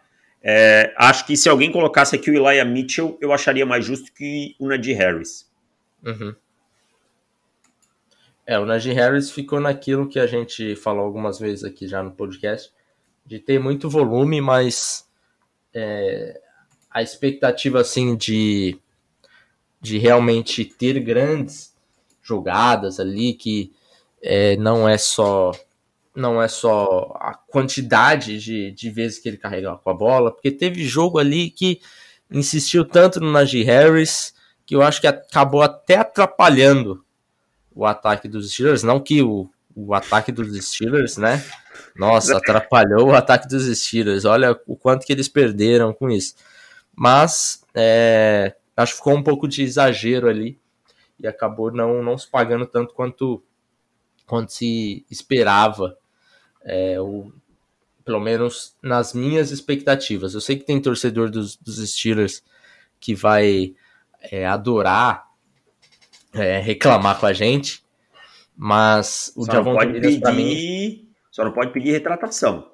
É, 0.46 0.94
acho 0.98 1.26
que 1.26 1.38
se 1.38 1.48
alguém 1.48 1.72
colocasse 1.72 2.16
aqui 2.16 2.30
o 2.30 2.36
Elijah 2.36 2.66
Mitchell, 2.66 3.18
eu 3.22 3.32
acharia 3.32 3.66
mais 3.66 3.86
justo 3.86 4.12
que 4.14 4.56
o 4.60 4.68
Najee 4.68 4.94
Harris. 4.94 5.50
Uhum. 6.06 6.36
É, 8.46 8.60
o 8.60 8.66
Najee 8.66 8.92
Harris 8.92 9.32
ficou 9.32 9.62
naquilo 9.62 10.10
que 10.10 10.20
a 10.20 10.28
gente 10.28 10.76
falou 10.76 11.06
algumas 11.06 11.40
vezes 11.40 11.64
aqui 11.64 11.88
já 11.88 12.04
no 12.04 12.12
podcast, 12.12 12.74
de 13.26 13.40
ter 13.40 13.58
muito 13.58 13.90
volume, 13.90 14.42
mas 14.42 15.10
é, 15.74 16.42
a 16.92 17.02
expectativa 17.02 17.80
assim 17.80 18.18
de, 18.18 18.78
de 19.80 19.98
realmente 19.98 20.66
ter 20.66 21.00
grandes 21.00 21.74
jogadas 22.22 23.00
ali, 23.00 23.34
que 23.34 23.72
é, 24.22 24.58
não 24.58 24.90
é 24.90 24.98
só 24.98 25.52
não 26.15 26.41
é 26.41 26.48
só 26.48 27.15
a 27.20 27.34
quantidade 27.34 28.39
de, 28.39 28.72
de 28.72 28.89
vezes 28.89 29.20
que 29.20 29.27
ele 29.27 29.38
carrega 29.38 29.75
com 29.77 29.89
a 29.89 29.93
bola, 29.93 30.32
porque 30.32 30.51
teve 30.51 30.84
jogo 30.84 31.17
ali 31.17 31.50
que 31.50 31.82
insistiu 32.32 32.86
tanto 32.86 33.20
no 33.20 33.32
Najee 33.32 33.63
Harris 33.63 34.34
que 34.65 34.75
eu 34.75 34.82
acho 34.82 35.01
que 35.01 35.08
acabou 35.08 35.62
até 35.62 35.98
atrapalhando 35.98 37.03
o 37.75 37.86
ataque 37.86 38.27
dos 38.27 38.51
Steelers. 38.51 38.84
Não 38.84 39.00
que 39.00 39.22
o, 39.22 39.50
o 39.75 39.93
ataque 39.93 40.32
dos 40.32 40.55
Steelers, 40.65 41.17
né? 41.17 41.43
Nossa, 41.96 42.38
atrapalhou 42.38 43.10
o 43.10 43.15
ataque 43.15 43.48
dos 43.48 43.65
Steelers. 43.77 44.25
Olha 44.25 44.58
o 44.67 44.75
quanto 44.75 45.05
que 45.05 45.12
eles 45.12 45.27
perderam 45.27 45.93
com 45.93 46.10
isso. 46.10 46.36
Mas 46.96 47.63
é, 47.74 48.55
acho 48.77 48.93
que 48.93 48.98
ficou 49.00 49.15
um 49.15 49.24
pouco 49.24 49.48
de 49.48 49.63
exagero 49.63 50.27
ali 50.27 50.60
e 51.20 51.27
acabou 51.27 51.72
não, 51.72 52.01
não 52.03 52.17
se 52.17 52.29
pagando 52.29 52.65
tanto 52.65 52.93
quanto, 52.93 53.43
quanto 54.25 54.51
se 54.53 55.05
esperava 55.10 55.98
é, 56.65 57.00
o, 57.00 57.32
pelo 58.03 58.20
menos 58.20 58.75
nas 58.82 59.13
minhas 59.13 59.51
expectativas. 59.51 60.34
Eu 60.34 60.41
sei 60.41 60.58
que 60.58 60.65
tem 60.65 60.82
torcedor 60.82 61.29
dos, 61.29 61.55
dos 61.55 61.77
Steelers 61.89 62.43
que 63.00 63.13
vai 63.13 63.75
é, 64.32 64.46
adorar 64.46 65.25
é, 66.34 66.60
reclamar 66.60 67.20
com 67.20 67.25
a 67.25 67.34
gente, 67.34 67.84
mas 68.55 69.32
o 69.36 69.46
só 69.46 69.53
Javon 69.53 69.75
pode 69.75 69.93
pedir, 70.00 70.34
mim... 70.34 71.08
Só 71.32 71.43
não 71.43 71.51
pode 71.51 71.72
pedir 71.72 71.91
retratação. 71.91 72.72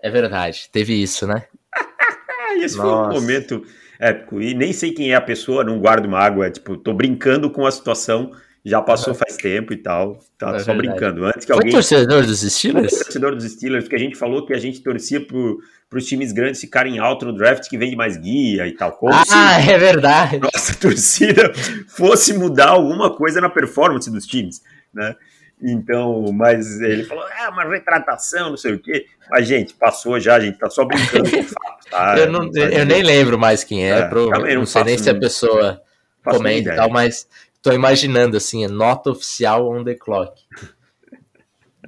É 0.00 0.08
verdade, 0.10 0.68
teve 0.70 0.94
isso, 0.94 1.26
né? 1.26 1.46
Esse 2.62 2.76
Nossa. 2.76 3.10
foi 3.10 3.18
um 3.18 3.20
momento 3.20 3.66
épico. 3.98 4.40
E 4.40 4.54
nem 4.54 4.72
sei 4.72 4.92
quem 4.92 5.10
é 5.10 5.16
a 5.16 5.20
pessoa, 5.20 5.64
não 5.64 5.80
guardo 5.80 6.08
mágoa. 6.08 6.50
Tipo, 6.50 6.76
tô 6.76 6.94
brincando 6.94 7.50
com 7.50 7.66
a 7.66 7.70
situação 7.70 8.32
já 8.64 8.82
passou 8.82 9.14
faz 9.14 9.36
tempo 9.36 9.72
e 9.72 9.76
tal. 9.76 10.18
Tá 10.36 10.54
é 10.54 10.58
só 10.58 10.72
verdade. 10.72 10.78
brincando. 10.78 11.24
Antes 11.24 11.44
que 11.44 11.46
Foi 11.46 11.56
alguém. 11.56 11.72
torcedor 11.72 12.26
dos 12.26 12.40
Steelers? 12.40 12.90
Foi 12.90 13.04
torcedor 13.04 13.34
dos 13.34 13.44
Steelers, 13.50 13.84
porque 13.84 13.96
a 13.96 14.00
gente 14.00 14.16
falou 14.16 14.44
que 14.44 14.52
a 14.52 14.58
gente 14.58 14.82
torcia 14.82 15.20
para 15.24 15.98
os 15.98 16.06
times 16.06 16.32
grandes 16.32 16.60
ficarem 16.60 16.98
alto 16.98 17.26
no 17.26 17.32
draft 17.32 17.68
que 17.68 17.78
vende 17.78 17.96
mais 17.96 18.16
guia 18.16 18.66
e 18.66 18.72
tal. 18.72 18.92
Como 18.92 19.14
ah, 19.14 19.60
é 19.60 19.78
verdade. 19.78 20.38
Nossa 20.38 20.74
torcida 20.78 21.52
fosse 21.88 22.34
mudar 22.34 22.68
alguma 22.68 23.14
coisa 23.14 23.40
na 23.40 23.48
performance 23.48 24.10
dos 24.10 24.26
times, 24.26 24.62
né? 24.92 25.14
Então, 25.60 26.30
mas 26.32 26.80
ele 26.80 27.02
falou, 27.02 27.24
é 27.28 27.48
uma 27.48 27.64
retratação, 27.64 28.50
não 28.50 28.56
sei 28.56 28.74
o 28.74 28.78
quê. 28.78 29.06
Mas, 29.28 29.46
gente, 29.46 29.74
passou 29.74 30.18
já, 30.20 30.36
a 30.36 30.40
gente 30.40 30.56
tá 30.56 30.70
só 30.70 30.84
brincando 30.84 31.28
com 31.28 31.42
fato, 31.42 31.90
tá? 31.90 32.16
Eu, 32.16 32.30
não, 32.30 32.50
eu 32.54 32.86
nem 32.86 33.02
lembro 33.02 33.36
mais 33.36 33.64
quem 33.64 33.84
é, 33.84 33.98
é 33.98 34.02
pro, 34.06 34.30
não, 34.30 34.40
não 34.40 34.66
sei 34.66 34.84
nem 34.84 34.96
se 34.96 35.10
a 35.10 35.14
pessoa 35.14 35.82
comenta 36.22 36.72
e 36.72 36.76
tal, 36.76 36.88
mas 36.90 37.26
Tô 37.62 37.72
imaginando 37.72 38.36
assim, 38.36 38.64
é 38.64 38.68
nota 38.68 39.10
oficial 39.10 39.68
on 39.68 39.84
the 39.84 39.94
clock. 39.94 40.40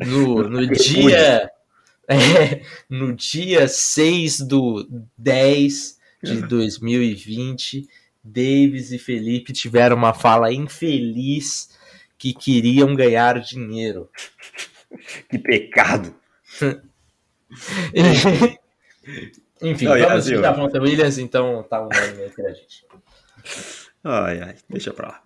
No, 0.07 0.49
no 0.49 0.67
dia. 0.67 1.51
É, 2.13 2.63
no 2.89 3.15
dia 3.15 3.69
6 3.69 4.41
do 4.41 4.85
10 5.17 5.97
de 6.25 6.43
2020, 6.43 7.89
Davis 8.25 8.91
e 8.91 8.99
Felipe 8.99 9.53
tiveram 9.53 9.95
uma 9.95 10.13
fala 10.13 10.53
infeliz 10.53 11.71
que 12.19 12.35
queriam 12.35 12.97
ganhar 12.97 13.39
dinheiro. 13.39 14.11
Que 15.29 15.39
pecado! 15.39 16.13
Enfim, 19.63 19.85
Não, 19.85 19.99
vamos 19.99 20.27
assim, 20.27 20.45
a 20.45 20.53
Ponta 20.53 20.81
Williams, 20.81 21.19
então 21.19 21.63
tá 21.63 21.81
um 21.81 21.89
nome 21.89 22.25
entre 22.25 22.47
a 22.47 22.53
gente. 22.53 22.85
Ai, 24.03 24.41
ai, 24.41 24.57
deixa 24.69 24.93
pra 24.93 25.09
lá. 25.09 25.23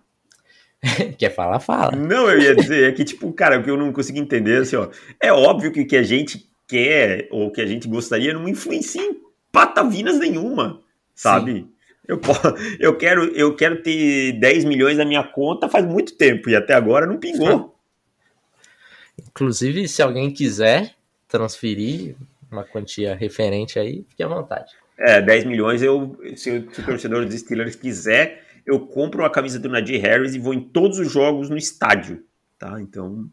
Quer 1.17 1.33
falar, 1.33 1.59
fala. 1.59 1.95
Não, 1.95 2.29
eu 2.29 2.39
ia 2.39 2.55
dizer, 2.55 2.89
é 2.89 2.91
que, 2.91 3.03
tipo, 3.03 3.31
cara, 3.33 3.59
o 3.59 3.63
que 3.63 3.69
eu 3.69 3.77
não 3.77 3.91
consigo 3.91 4.19
entender, 4.19 4.61
assim, 4.61 4.75
ó, 4.75 4.89
é 5.19 5.31
óbvio 5.31 5.71
que 5.71 5.81
o 5.81 5.87
que 5.87 5.97
a 5.97 6.03
gente 6.03 6.49
quer, 6.67 7.27
ou 7.31 7.51
que 7.51 7.61
a 7.61 7.65
gente 7.65 7.87
gostaria, 7.87 8.33
não 8.33 8.47
influencia 8.47 9.01
em 9.01 9.17
patavinas 9.51 10.19
nenhuma, 10.19 10.81
sabe? 11.13 11.67
Eu, 12.07 12.19
eu, 12.79 12.95
quero, 12.97 13.25
eu 13.35 13.55
quero 13.55 13.81
ter 13.81 14.33
10 14.33 14.65
milhões 14.65 14.97
na 14.97 15.05
minha 15.05 15.23
conta 15.23 15.69
faz 15.69 15.85
muito 15.85 16.15
tempo, 16.15 16.49
e 16.49 16.55
até 16.55 16.73
agora 16.73 17.05
não 17.05 17.17
pingou. 17.17 17.75
Inclusive, 19.29 19.87
se 19.87 20.01
alguém 20.01 20.31
quiser 20.31 20.93
transferir 21.27 22.15
uma 22.51 22.63
quantia 22.63 23.15
referente 23.15 23.79
aí, 23.79 24.05
fique 24.09 24.23
à 24.23 24.27
vontade. 24.27 24.71
É, 24.97 25.21
10 25.21 25.45
milhões, 25.45 25.81
eu, 25.81 26.17
se, 26.35 26.51
o, 26.51 26.71
se 26.71 26.81
o 26.81 26.85
torcedor 26.85 27.25
dos 27.25 27.39
Steelers 27.39 27.75
quiser 27.75 28.44
eu 28.65 28.79
compro 28.79 29.23
a 29.23 29.29
camisa 29.29 29.59
do 29.59 29.69
Nadir 29.69 30.01
Harris 30.01 30.33
e 30.33 30.39
vou 30.39 30.53
em 30.53 30.61
todos 30.61 30.97
os 30.99 31.11
jogos 31.11 31.49
no 31.49 31.57
estádio, 31.57 32.23
tá? 32.57 32.81
Então, 32.81 33.29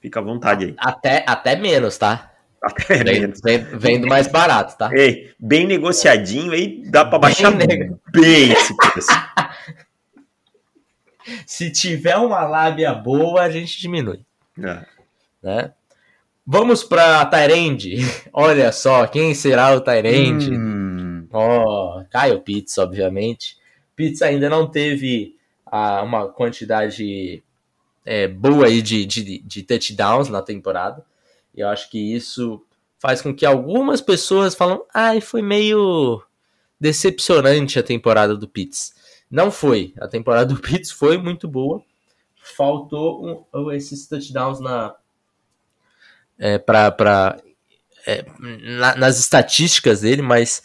fica 0.00 0.20
à 0.20 0.22
vontade 0.22 0.66
aí. 0.66 0.74
Até, 0.78 1.24
até 1.26 1.56
menos, 1.56 1.96
tá? 1.96 2.32
Até 2.62 3.02
vem, 3.02 3.20
menos. 3.20 3.40
Vem, 3.40 3.58
vendo 3.58 4.06
mais 4.06 4.26
barato, 4.26 4.76
tá? 4.76 4.90
Ei, 4.92 5.32
bem 5.38 5.66
negociadinho 5.66 6.52
aí, 6.52 6.82
dá 6.90 7.04
para 7.04 7.18
baixar 7.18 7.52
bem, 7.52 7.96
bem 8.12 8.52
esse 8.52 8.76
preço. 8.76 9.08
Se 11.46 11.70
tiver 11.70 12.16
uma 12.16 12.44
lábia 12.44 12.94
boa, 12.94 13.42
a 13.42 13.50
gente 13.50 13.80
diminui. 13.80 14.20
É. 14.62 14.84
Né? 15.42 15.72
Vamos 16.46 16.84
para 16.84 17.26
Tyrande. 17.26 17.96
Olha 18.32 18.70
só, 18.70 19.06
quem 19.06 19.34
será 19.34 19.74
o 19.74 19.80
Tyrande? 19.80 20.52
Hum. 20.52 21.26
Oh, 21.32 22.04
Caio 22.10 22.40
Pitts, 22.40 22.78
obviamente. 22.78 23.56
Pitts 23.96 24.22
ainda 24.22 24.48
não 24.48 24.70
teve 24.70 25.36
ah, 25.64 26.02
uma 26.02 26.28
quantidade 26.28 27.42
é, 28.04 28.28
boa 28.28 28.66
aí 28.66 28.82
de, 28.82 29.04
de, 29.04 29.38
de 29.38 29.62
touchdowns 29.62 30.28
na 30.28 30.42
temporada. 30.42 31.04
E 31.54 31.60
eu 31.60 31.68
acho 31.68 31.90
que 31.90 31.98
isso 31.98 32.62
faz 32.98 33.22
com 33.22 33.34
que 33.34 33.46
algumas 33.46 34.00
pessoas 34.00 34.54
falam, 34.54 34.84
ai, 34.94 35.18
ah, 35.18 35.20
foi 35.20 35.42
meio 35.42 36.22
decepcionante 36.78 37.78
a 37.78 37.82
temporada 37.82 38.36
do 38.36 38.46
Pitts. 38.46 38.94
Não 39.30 39.50
foi. 39.50 39.94
A 39.98 40.06
temporada 40.06 40.54
do 40.54 40.60
Pitts 40.60 40.90
foi 40.90 41.18
muito 41.18 41.48
boa. 41.48 41.82
Faltou 42.36 43.48
um, 43.52 43.72
esses 43.72 44.06
touchdowns 44.06 44.60
na 44.60 44.94
é, 46.38 46.58
pra, 46.58 46.90
pra, 46.92 47.40
é, 48.06 48.24
na, 48.38 48.94
nas 48.94 49.18
estatísticas 49.18 50.02
dele, 50.02 50.22
mas 50.22 50.62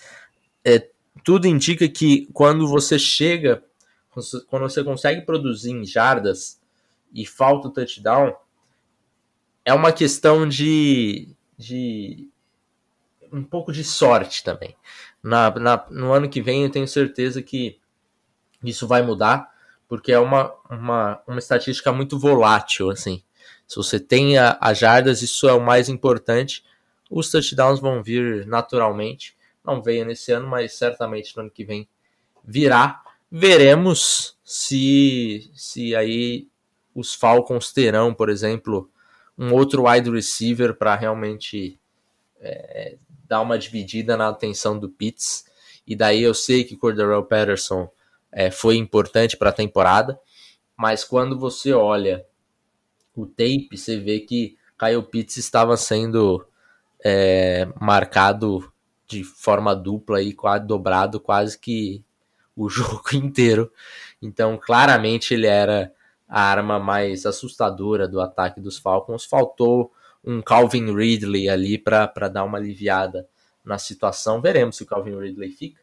é, 0.63 0.87
tudo 1.23 1.47
indica 1.47 1.87
que 1.87 2.27
quando 2.33 2.67
você 2.67 2.97
chega, 2.97 3.63
quando 4.47 4.63
você 4.63 4.83
consegue 4.83 5.21
produzir 5.21 5.71
em 5.71 5.85
jardas 5.85 6.59
e 7.13 7.25
falta 7.25 7.67
o 7.67 7.71
touchdown, 7.71 8.35
é 9.63 9.73
uma 9.73 9.91
questão 9.91 10.47
de, 10.47 11.29
de 11.57 12.27
um 13.31 13.43
pouco 13.43 13.71
de 13.71 13.83
sorte 13.83 14.43
também. 14.43 14.75
Na, 15.21 15.51
na, 15.51 15.85
no 15.89 16.11
ano 16.11 16.29
que 16.29 16.41
vem 16.41 16.63
eu 16.63 16.71
tenho 16.71 16.87
certeza 16.87 17.41
que 17.41 17.79
isso 18.63 18.87
vai 18.87 19.01
mudar, 19.01 19.51
porque 19.87 20.11
é 20.11 20.19
uma, 20.19 20.53
uma, 20.69 21.21
uma 21.27 21.39
estatística 21.39 21.91
muito 21.91 22.17
volátil, 22.17 22.89
assim. 22.89 23.23
Se 23.67 23.75
você 23.75 23.99
tem 23.99 24.37
as 24.37 24.77
jardas, 24.77 25.21
isso 25.21 25.47
é 25.47 25.53
o 25.53 25.61
mais 25.61 25.87
importante. 25.87 26.63
Os 27.09 27.29
touchdowns 27.29 27.79
vão 27.79 28.03
vir 28.03 28.45
naturalmente. 28.45 29.35
Não 29.63 29.81
veio 29.81 30.05
nesse 30.05 30.31
ano, 30.31 30.47
mas 30.47 30.73
certamente 30.73 31.35
no 31.35 31.43
ano 31.43 31.51
que 31.51 31.63
vem 31.63 31.87
virá. 32.43 33.01
Veremos 33.29 34.37
se, 34.43 35.49
se 35.53 35.95
aí 35.95 36.47
os 36.93 37.13
Falcons 37.13 37.71
terão, 37.71 38.13
por 38.13 38.29
exemplo, 38.29 38.89
um 39.37 39.53
outro 39.53 39.87
wide 39.87 40.09
receiver 40.09 40.75
para 40.75 40.95
realmente 40.95 41.79
é, 42.39 42.97
dar 43.27 43.41
uma 43.41 43.57
dividida 43.57 44.17
na 44.17 44.27
atenção 44.27 44.77
do 44.77 44.89
Pitts. 44.89 45.45
E 45.87 45.95
daí 45.95 46.21
eu 46.21 46.33
sei 46.33 46.63
que 46.63 46.75
Cordarrelle 46.75 47.27
Patterson 47.27 47.89
é, 48.31 48.51
foi 48.51 48.75
importante 48.77 49.37
para 49.37 49.49
a 49.49 49.53
temporada, 49.53 50.19
mas 50.75 51.03
quando 51.03 51.37
você 51.37 51.73
olha 51.73 52.25
o 53.15 53.25
tape, 53.25 53.69
você 53.77 53.99
vê 53.99 54.19
que 54.19 54.57
Kyle 54.79 55.03
Pitts 55.03 55.37
estava 55.37 55.75
sendo 55.77 56.45
é, 57.03 57.67
marcado 57.79 58.70
de 59.11 59.23
forma 59.23 59.75
dupla 59.75 60.21
e 60.21 60.33
quase 60.33 60.65
dobrado 60.65 61.19
quase 61.19 61.59
que 61.59 62.03
o 62.55 62.67
jogo 62.69 63.03
inteiro. 63.13 63.71
Então, 64.21 64.57
claramente 64.57 65.33
ele 65.33 65.47
era 65.47 65.91
a 66.27 66.41
arma 66.41 66.79
mais 66.79 67.25
assustadora 67.25 68.07
do 68.07 68.21
ataque 68.21 68.61
dos 68.61 68.77
Falcons. 68.77 69.25
Faltou 69.25 69.91
um 70.23 70.41
Calvin 70.41 70.93
Ridley 70.95 71.49
ali 71.49 71.77
para 71.77 72.29
dar 72.31 72.43
uma 72.43 72.57
aliviada 72.57 73.27
na 73.65 73.77
situação. 73.77 74.41
Veremos 74.41 74.77
se 74.77 74.83
o 74.83 74.85
Calvin 74.85 75.17
Ridley 75.17 75.51
fica 75.51 75.81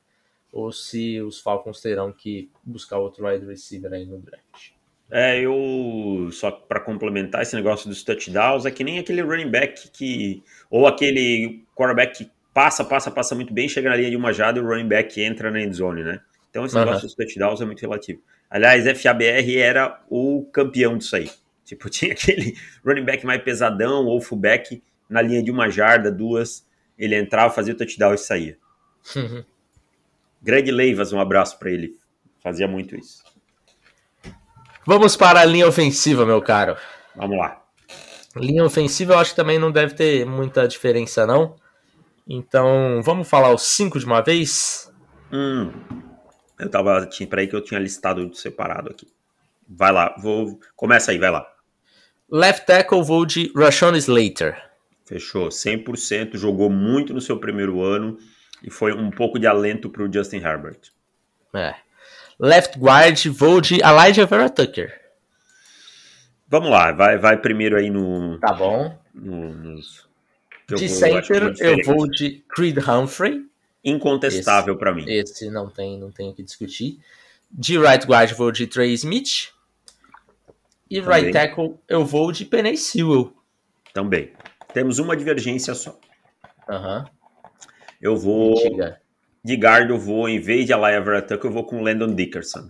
ou 0.50 0.72
se 0.72 1.20
os 1.20 1.38
Falcons 1.38 1.80
terão 1.80 2.10
que 2.12 2.50
buscar 2.64 2.98
outro 2.98 3.26
wide 3.26 3.44
receiver 3.44 3.92
aí 3.92 4.06
no 4.06 4.18
draft. 4.18 4.72
É, 5.10 5.40
eu 5.40 6.28
só 6.32 6.50
para 6.50 6.80
complementar 6.80 7.42
esse 7.42 7.56
negócio 7.56 7.88
dos 7.88 8.02
touchdowns 8.02 8.66
é 8.66 8.70
que 8.70 8.84
nem 8.84 8.98
aquele 8.98 9.22
running 9.22 9.50
back 9.50 9.88
que 9.90 10.42
ou 10.70 10.86
aquele 10.86 11.64
quarterback 11.74 12.24
que 12.24 12.30
passa, 12.58 12.84
passa, 12.84 13.08
passa 13.08 13.36
muito 13.36 13.54
bem, 13.54 13.68
chega 13.68 13.88
na 13.88 13.94
linha 13.94 14.10
de 14.10 14.16
uma 14.16 14.32
jada 14.32 14.58
e 14.58 14.60
o 14.60 14.66
running 14.66 14.88
back 14.88 15.22
entra 15.22 15.48
na 15.48 15.60
endzone, 15.60 16.02
né? 16.02 16.20
Então 16.50 16.66
esse 16.66 16.74
uhum. 16.74 16.84
negócio 16.84 17.06
dos 17.06 17.14
touchdowns 17.14 17.60
é 17.60 17.64
muito 17.64 17.80
relativo. 17.80 18.20
Aliás, 18.50 18.84
FABR 19.00 19.58
era 19.58 20.02
o 20.10 20.44
campeão 20.52 20.98
disso 20.98 21.14
aí. 21.14 21.30
Tipo, 21.64 21.88
tinha 21.88 22.12
aquele 22.14 22.56
running 22.84 23.04
back 23.04 23.24
mais 23.24 23.40
pesadão 23.42 24.06
ou 24.06 24.20
fullback 24.20 24.82
na 25.08 25.22
linha 25.22 25.40
de 25.40 25.52
uma 25.52 25.70
jarda, 25.70 26.10
duas, 26.10 26.66
ele 26.98 27.14
entrava, 27.14 27.54
fazia 27.54 27.74
o 27.74 27.76
touchdown 27.76 28.14
e 28.14 28.18
saía. 28.18 28.58
Uhum. 29.14 29.44
Greg 30.42 30.72
Leivas, 30.72 31.12
um 31.12 31.20
abraço 31.20 31.60
para 31.60 31.70
ele. 31.70 31.94
Fazia 32.42 32.66
muito 32.66 32.96
isso. 32.96 33.22
Vamos 34.84 35.16
para 35.16 35.42
a 35.42 35.44
linha 35.44 35.68
ofensiva, 35.68 36.26
meu 36.26 36.42
caro. 36.42 36.76
Vamos 37.14 37.38
lá. 37.38 37.62
Linha 38.34 38.64
ofensiva 38.64 39.12
eu 39.12 39.18
acho 39.20 39.30
que 39.30 39.36
também 39.36 39.60
não 39.60 39.70
deve 39.70 39.94
ter 39.94 40.26
muita 40.26 40.66
diferença, 40.66 41.24
não. 41.24 41.54
Então, 42.28 43.00
vamos 43.02 43.28
falar 43.28 43.54
os 43.54 43.62
cinco 43.62 43.98
de 43.98 44.04
uma 44.04 44.20
vez? 44.20 44.92
Hum, 45.32 45.72
eu 46.58 46.68
tava. 46.68 47.06
Tinha, 47.06 47.26
peraí 47.26 47.48
que 47.48 47.56
eu 47.56 47.64
tinha 47.64 47.80
listado 47.80 48.34
separado 48.34 48.90
aqui. 48.90 49.08
Vai 49.66 49.92
lá, 49.92 50.14
vou. 50.18 50.60
Começa 50.76 51.10
aí, 51.10 51.18
vai 51.18 51.30
lá. 51.30 51.46
Left 52.30 52.66
tackle 52.66 53.02
vou 53.02 53.24
de 53.24 53.50
Rashawn 53.56 53.96
Slater. 53.96 54.62
Fechou, 55.06 55.48
100%, 55.48 56.36
jogou 56.36 56.68
muito 56.68 57.14
no 57.14 57.20
seu 57.22 57.38
primeiro 57.38 57.82
ano 57.82 58.18
e 58.62 58.70
foi 58.70 58.92
um 58.92 59.10
pouco 59.10 59.38
de 59.38 59.46
alento 59.46 59.88
para 59.88 60.02
o 60.02 60.12
Justin 60.12 60.36
Herbert. 60.36 60.80
É. 61.54 61.74
Left 62.38 62.78
guard 62.78 63.26
vou 63.28 63.58
de 63.62 63.80
Elijah 63.82 64.26
Vera 64.26 64.50
Tucker. 64.50 65.00
Vamos 66.46 66.68
lá, 66.68 66.92
vai, 66.92 67.16
vai 67.16 67.38
primeiro 67.38 67.76
aí 67.76 67.88
no. 67.88 68.38
Tá 68.38 68.52
bom. 68.52 68.98
No, 69.14 69.54
nos, 69.54 70.07
de 70.76 70.88
center 70.88 71.54
eu, 71.58 71.76
eu 71.76 71.84
vou 71.84 72.08
de 72.08 72.44
Creed 72.48 72.76
Humphrey. 72.78 73.46
Incontestável 73.84 74.76
para 74.76 74.92
mim. 74.92 75.04
Esse 75.06 75.50
não 75.50 75.70
tem, 75.70 75.98
não 75.98 76.10
tem 76.10 76.30
o 76.30 76.34
que 76.34 76.42
discutir. 76.42 76.98
De 77.50 77.78
right 77.78 78.06
guard 78.06 78.32
vou 78.32 78.52
de 78.52 78.66
Trey 78.66 78.92
Smith. 78.92 79.52
E 80.90 81.00
Também. 81.00 81.20
right 81.20 81.32
tackle 81.32 81.78
eu 81.88 82.04
vou 82.04 82.30
de 82.32 82.44
Penny 82.44 82.76
Sewell. 82.76 83.32
Também. 83.94 84.32
Temos 84.72 84.98
uma 84.98 85.16
divergência 85.16 85.74
só. 85.74 85.98
Aham. 86.68 86.98
Uhum. 86.98 87.18
Eu 88.00 88.16
vou. 88.16 88.54
Diga. 88.54 89.00
De 89.42 89.56
guard, 89.56 89.88
eu 89.90 89.98
vou, 89.98 90.28
em 90.28 90.38
vez 90.38 90.66
de 90.66 90.72
Alaya 90.72 91.00
Veratuck, 91.00 91.44
eu 91.44 91.50
vou 91.50 91.64
com 91.64 91.78
o 91.78 91.82
Landon 91.82 92.14
Dickerson. 92.14 92.68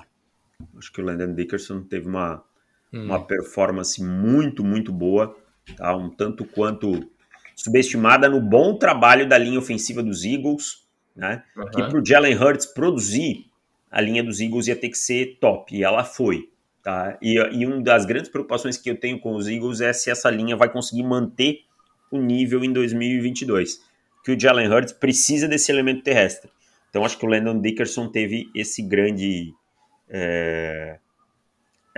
Acho 0.76 0.92
que 0.92 1.00
o 1.00 1.04
Landon 1.04 1.34
Dickerson 1.34 1.82
teve 1.82 2.06
uma, 2.06 2.44
hum. 2.92 3.04
uma 3.04 3.26
performance 3.26 4.02
muito, 4.02 4.62
muito 4.62 4.92
boa. 4.92 5.37
Tá? 5.76 5.96
Um 5.96 6.08
tanto 6.08 6.44
quanto 6.44 7.11
subestimada 7.58 8.28
no 8.28 8.40
bom 8.40 8.78
trabalho 8.78 9.28
da 9.28 9.36
linha 9.36 9.58
ofensiva 9.58 10.00
dos 10.00 10.24
Eagles. 10.24 10.86
Né? 11.14 11.42
Uhum. 11.56 11.64
Que 11.66 11.82
para 11.82 11.98
o 12.00 12.04
Jalen 12.04 12.36
Hurts 12.36 12.66
produzir, 12.66 13.46
a 13.90 14.00
linha 14.00 14.22
dos 14.22 14.40
Eagles 14.40 14.68
ia 14.68 14.76
ter 14.76 14.88
que 14.88 14.96
ser 14.96 15.38
top. 15.40 15.76
E 15.76 15.82
ela 15.82 16.04
foi. 16.04 16.48
Tá? 16.84 17.18
E, 17.20 17.34
e 17.34 17.66
uma 17.66 17.82
das 17.82 18.06
grandes 18.06 18.30
preocupações 18.30 18.76
que 18.76 18.88
eu 18.88 18.96
tenho 18.96 19.18
com 19.18 19.34
os 19.34 19.48
Eagles 19.48 19.80
é 19.80 19.92
se 19.92 20.08
essa 20.08 20.30
linha 20.30 20.56
vai 20.56 20.70
conseguir 20.70 21.02
manter 21.02 21.62
o 22.12 22.18
nível 22.18 22.62
em 22.62 22.72
2022. 22.72 23.82
Que 24.24 24.32
o 24.32 24.40
Jalen 24.40 24.72
Hurts 24.72 24.92
precisa 24.92 25.48
desse 25.48 25.72
elemento 25.72 26.04
terrestre. 26.04 26.48
Então 26.88 27.04
acho 27.04 27.18
que 27.18 27.26
o 27.26 27.28
Landon 27.28 27.60
Dickerson 27.60 28.08
teve 28.08 28.48
esse 28.54 28.82
grande 28.82 29.52
é, 30.08 30.98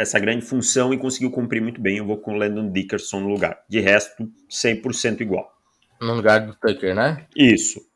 essa 0.00 0.18
grande 0.18 0.46
função 0.46 0.94
e 0.94 0.98
conseguiu 0.98 1.30
cumprir 1.30 1.60
muito 1.60 1.78
bem. 1.78 1.98
Eu 1.98 2.06
vou 2.06 2.16
com 2.16 2.32
o 2.32 2.36
Landon 2.36 2.70
Dickerson 2.70 3.20
no 3.20 3.28
lugar. 3.28 3.62
De 3.68 3.80
resto, 3.80 4.26
100% 4.48 5.20
igual. 5.20 5.54
No 6.00 6.14
lugar 6.14 6.40
do 6.40 6.54
Tucker, 6.54 6.94
né? 6.94 7.26
Isso. 7.36 7.86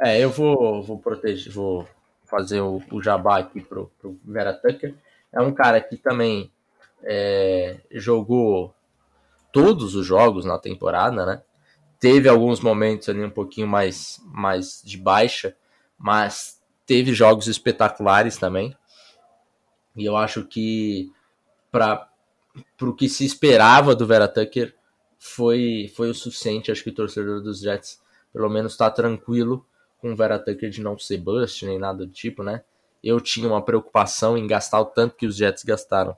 É, 0.00 0.20
eu 0.20 0.30
vou, 0.30 0.84
vou 0.84 0.98
proteger, 1.00 1.52
vou 1.52 1.88
fazer 2.24 2.60
o, 2.60 2.80
o 2.92 3.02
jabá 3.02 3.38
aqui 3.38 3.60
pro, 3.60 3.90
pro 3.98 4.16
Vera 4.24 4.52
Tucker. 4.52 4.94
É 5.32 5.40
um 5.40 5.52
cara 5.52 5.80
que 5.80 5.96
também 5.96 6.52
é, 7.02 7.80
jogou 7.90 8.72
todos 9.50 9.96
os 9.96 10.06
jogos 10.06 10.44
na 10.44 10.58
temporada, 10.58 11.26
né? 11.26 11.42
Teve 11.98 12.28
alguns 12.28 12.60
momentos 12.60 13.08
ali 13.08 13.24
um 13.24 13.30
pouquinho 13.30 13.66
mais, 13.66 14.20
mais 14.26 14.80
de 14.84 14.96
baixa, 14.96 15.56
mas 15.98 16.60
teve 16.86 17.12
jogos 17.12 17.48
espetaculares 17.48 18.36
também. 18.36 18.76
E 19.96 20.04
eu 20.04 20.16
acho 20.16 20.44
que 20.44 21.10
para 21.76 22.08
o 22.88 22.94
que 22.94 23.08
se 23.08 23.24
esperava 23.24 23.94
do 23.94 24.06
Vera 24.06 24.26
Tucker 24.26 24.74
foi, 25.18 25.92
foi 25.94 26.10
o 26.10 26.14
suficiente. 26.14 26.70
Acho 26.70 26.82
que 26.82 26.90
o 26.90 26.94
torcedor 26.94 27.42
dos 27.42 27.60
Jets 27.60 28.00
pelo 28.32 28.48
menos 28.48 28.72
está 28.72 28.90
tranquilo 28.90 29.66
com 29.98 30.12
o 30.12 30.16
Vera 30.16 30.38
Tucker 30.38 30.70
de 30.70 30.82
não 30.82 30.98
ser 30.98 31.18
bust 31.18 31.64
nem 31.66 31.78
nada 31.78 32.06
do 32.06 32.12
tipo, 32.12 32.42
né? 32.42 32.62
Eu 33.02 33.20
tinha 33.20 33.48
uma 33.48 33.62
preocupação 33.62 34.36
em 34.36 34.46
gastar 34.46 34.80
o 34.80 34.86
tanto 34.86 35.16
que 35.16 35.26
os 35.26 35.36
Jets 35.36 35.64
gastaram 35.64 36.16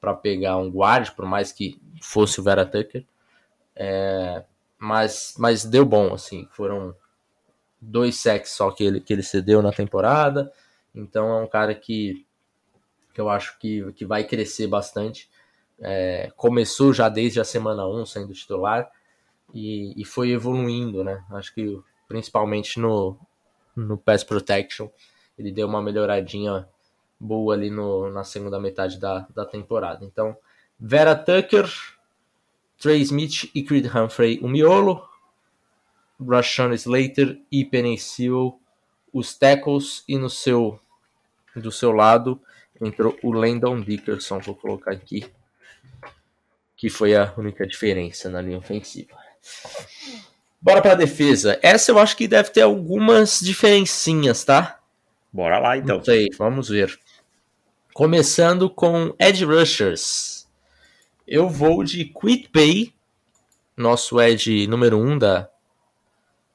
para 0.00 0.14
pegar 0.14 0.56
um 0.56 0.68
guard, 0.68 1.10
por 1.10 1.24
mais 1.24 1.52
que 1.52 1.80
fosse 2.00 2.40
o 2.40 2.42
Vera 2.42 2.64
Tucker. 2.64 3.04
É, 3.74 4.44
mas, 4.78 5.34
mas 5.38 5.64
deu 5.64 5.84
bom, 5.84 6.14
assim. 6.14 6.48
Foram 6.52 6.94
dois 7.80 8.16
sacks 8.16 8.52
só 8.52 8.70
que 8.70 8.84
ele, 8.84 9.00
que 9.00 9.12
ele 9.12 9.22
cedeu 9.22 9.62
na 9.62 9.72
temporada. 9.72 10.52
Então 10.94 11.28
é 11.38 11.42
um 11.42 11.46
cara 11.46 11.74
que, 11.74 12.26
que 13.12 13.20
eu 13.20 13.28
acho 13.28 13.58
que, 13.58 13.92
que 13.92 14.04
vai 14.04 14.24
crescer 14.24 14.66
bastante. 14.66 15.30
É, 15.80 16.32
começou 16.36 16.92
já 16.92 17.08
desde 17.08 17.40
a 17.40 17.44
semana 17.44 17.86
1 17.86 18.06
sendo 18.06 18.32
titular 18.32 18.90
e, 19.52 20.00
e 20.00 20.04
foi 20.04 20.30
evoluindo, 20.30 21.02
né? 21.02 21.24
Acho 21.30 21.54
que 21.54 21.80
principalmente 22.08 22.78
no, 22.78 23.18
no 23.74 23.98
pass 23.98 24.22
protection 24.22 24.88
ele 25.38 25.50
deu 25.50 25.66
uma 25.66 25.82
melhoradinha 25.82 26.68
boa 27.18 27.54
ali 27.54 27.70
no, 27.70 28.10
na 28.10 28.24
segunda 28.24 28.60
metade 28.60 28.98
da, 28.98 29.26
da 29.34 29.44
temporada. 29.44 30.04
Então, 30.04 30.36
Vera 30.78 31.14
Tucker, 31.14 31.70
Trey 32.78 33.00
Smith 33.02 33.50
e 33.54 33.62
Creed 33.62 33.86
Humphrey, 33.86 34.40
o 34.42 34.48
miolo, 34.48 35.08
Rashawn 36.20 36.72
Slater 36.72 37.40
e 37.50 37.64
Penny 37.64 37.98
Sewell, 37.98 38.58
os 39.12 39.36
tackles, 39.36 40.04
e 40.08 40.16
no 40.18 40.30
seu 40.30 40.78
do 41.54 41.70
seu 41.70 41.92
lado 41.92 42.40
entrou 42.80 43.16
o 43.22 43.32
Landon 43.32 43.80
Dickerson, 43.80 44.40
vou 44.40 44.54
colocar 44.54 44.92
aqui, 44.92 45.24
que 46.76 46.88
foi 46.88 47.14
a 47.14 47.32
única 47.36 47.66
diferença 47.66 48.28
na 48.28 48.40
linha 48.40 48.58
ofensiva. 48.58 49.16
Bora 50.60 50.80
para 50.80 50.92
a 50.92 50.96
defesa. 50.96 51.58
Essa 51.62 51.90
eu 51.90 51.98
acho 51.98 52.16
que 52.16 52.28
deve 52.28 52.50
ter 52.50 52.62
algumas 52.62 53.40
diferencinhas, 53.40 54.44
tá? 54.44 54.78
Bora 55.32 55.58
lá 55.58 55.76
então. 55.76 55.96
Não 55.96 56.04
sei, 56.04 56.28
vamos 56.38 56.68
ver. 56.68 56.98
Começando 57.92 58.70
com 58.70 59.14
Edge 59.18 59.44
Rushers. 59.44 60.48
Eu 61.26 61.48
vou 61.48 61.82
de 61.82 62.04
Quit 62.04 62.94
nosso 63.76 64.20
Edge 64.20 64.66
número 64.66 64.98
1 64.98 65.10
um 65.10 65.18
da, 65.18 65.48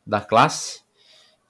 da 0.05 0.21
classe. 0.21 0.81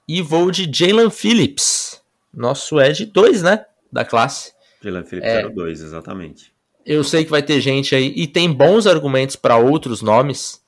E 0.06 0.22
vou 0.22 0.50
de 0.50 0.70
Jalen 0.72 1.10
Phillips, 1.10 2.02
nosso 2.32 2.80
Ed 2.80 3.04
2, 3.04 3.42
né? 3.42 3.66
Da 3.92 4.04
classe. 4.04 4.52
Jalen 4.82 5.04
Phillips 5.04 5.28
é, 5.28 5.48
02, 5.48 5.80
exatamente. 5.80 6.52
Eu 6.84 7.04
sei 7.04 7.24
que 7.24 7.30
vai 7.30 7.42
ter 7.42 7.60
gente 7.60 7.94
aí, 7.94 8.12
e 8.16 8.26
tem 8.26 8.52
bons 8.52 8.86
argumentos 8.86 9.36
para 9.36 9.56
outros 9.56 10.00
nomes, 10.00 10.62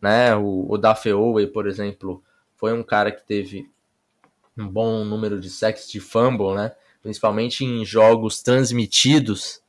né? 0.00 0.34
O, 0.36 0.72
o 0.72 1.48
por 1.52 1.66
exemplo, 1.66 2.22
foi 2.56 2.72
um 2.72 2.82
cara 2.82 3.10
que 3.10 3.26
teve 3.26 3.68
um 4.56 4.68
bom 4.68 5.04
número 5.04 5.40
de 5.40 5.50
sacks 5.50 5.90
de 5.90 6.00
fumble, 6.00 6.54
né? 6.54 6.72
Principalmente 7.02 7.64
em 7.64 7.84
jogos 7.84 8.42
transmitidos, 8.42 9.60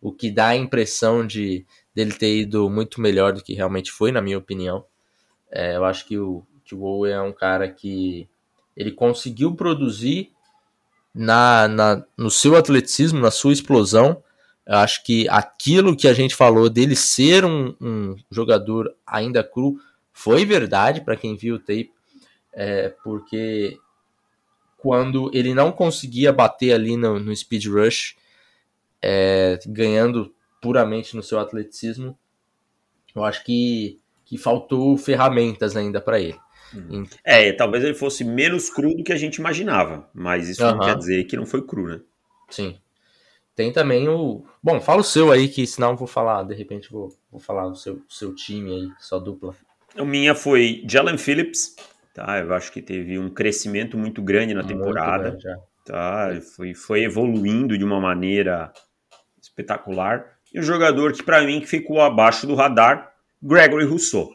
o 0.00 0.12
que 0.12 0.30
dá 0.30 0.48
a 0.48 0.56
impressão 0.56 1.26
de 1.26 1.64
dele 1.94 2.12
ter 2.12 2.36
ido 2.40 2.68
muito 2.68 3.00
melhor 3.00 3.32
do 3.32 3.42
que 3.42 3.54
realmente 3.54 3.90
foi, 3.90 4.12
na 4.12 4.20
minha 4.20 4.36
opinião. 4.36 4.84
É, 5.50 5.76
eu 5.76 5.84
acho 5.84 6.06
que 6.06 6.18
o, 6.18 6.44
que 6.62 6.74
o 6.74 6.82
Owe 6.82 7.10
é 7.10 7.20
um 7.20 7.32
cara 7.32 7.70
que 7.70 8.28
ele 8.76 8.92
conseguiu 8.92 9.54
produzir 9.54 10.30
na, 11.16 11.66
na, 11.66 12.04
no 12.16 12.30
seu 12.30 12.54
atleticismo, 12.54 13.18
na 13.18 13.30
sua 13.30 13.54
explosão. 13.54 14.22
Eu 14.66 14.76
acho 14.76 15.02
que 15.02 15.26
aquilo 15.28 15.96
que 15.96 16.06
a 16.06 16.12
gente 16.12 16.34
falou 16.34 16.68
dele 16.68 16.94
ser 16.94 17.44
um, 17.44 17.74
um 17.80 18.16
jogador 18.30 18.94
ainda 19.06 19.42
cru 19.42 19.78
foi 20.12 20.44
verdade 20.44 21.00
para 21.00 21.16
quem 21.16 21.36
viu 21.36 21.54
o 21.54 21.58
tape, 21.58 21.92
é, 22.52 22.90
porque 23.02 23.78
quando 24.76 25.30
ele 25.32 25.54
não 25.54 25.72
conseguia 25.72 26.32
bater 26.32 26.72
ali 26.72 26.96
no, 26.96 27.18
no 27.18 27.34
speed 27.34 27.66
rush, 27.66 28.16
é, 29.02 29.58
ganhando 29.66 30.34
puramente 30.60 31.16
no 31.16 31.22
seu 31.22 31.38
atleticismo, 31.38 32.18
eu 33.14 33.24
acho 33.24 33.44
que, 33.44 34.00
que 34.24 34.36
faltou 34.36 34.96
ferramentas 34.96 35.76
ainda 35.76 36.00
para 36.00 36.20
ele. 36.20 36.38
Uhum. 36.74 37.06
É, 37.24 37.52
talvez 37.52 37.84
ele 37.84 37.94
fosse 37.94 38.24
menos 38.24 38.70
cru 38.70 38.94
do 38.94 39.04
que 39.04 39.12
a 39.12 39.16
gente 39.16 39.36
imaginava, 39.36 40.08
mas 40.12 40.48
isso 40.48 40.62
não 40.62 40.78
quer 40.78 40.96
dizer 40.96 41.24
que 41.24 41.36
não 41.36 41.46
foi 41.46 41.62
cru, 41.62 41.88
né? 41.88 42.00
Sim. 42.50 42.76
Tem 43.54 43.72
também 43.72 44.06
o. 44.08 44.44
Bom, 44.62 44.80
fala 44.80 45.00
o 45.00 45.04
seu 45.04 45.32
aí, 45.32 45.48
que 45.48 45.66
senão 45.66 45.92
eu 45.92 45.96
vou 45.96 46.06
falar, 46.06 46.42
de 46.42 46.54
repente 46.54 46.90
vou, 46.90 47.16
vou 47.30 47.40
falar 47.40 47.66
o 47.66 47.74
seu, 47.74 48.02
seu 48.08 48.34
time 48.34 48.70
aí, 48.70 48.88
sua 49.00 49.18
dupla. 49.18 49.54
A 49.96 50.04
minha 50.04 50.34
foi 50.34 50.84
Jalen 50.86 51.16
Phillips, 51.16 51.74
tá? 52.12 52.38
Eu 52.38 52.52
acho 52.52 52.70
que 52.70 52.82
teve 52.82 53.18
um 53.18 53.30
crescimento 53.30 53.96
muito 53.96 54.20
grande 54.20 54.52
na 54.52 54.62
temporada. 54.62 55.30
Grande, 55.30 55.60
tá? 55.86 56.38
Foi, 56.54 56.74
foi 56.74 57.04
evoluindo 57.04 57.78
de 57.78 57.84
uma 57.84 57.98
maneira 57.98 58.70
espetacular. 59.40 60.36
E 60.52 60.60
um 60.60 60.62
jogador 60.62 61.14
que, 61.14 61.22
para 61.22 61.42
mim, 61.42 61.64
ficou 61.64 62.02
abaixo 62.02 62.46
do 62.46 62.54
radar, 62.54 63.10
Gregory 63.42 63.86
Rousseau, 63.86 64.34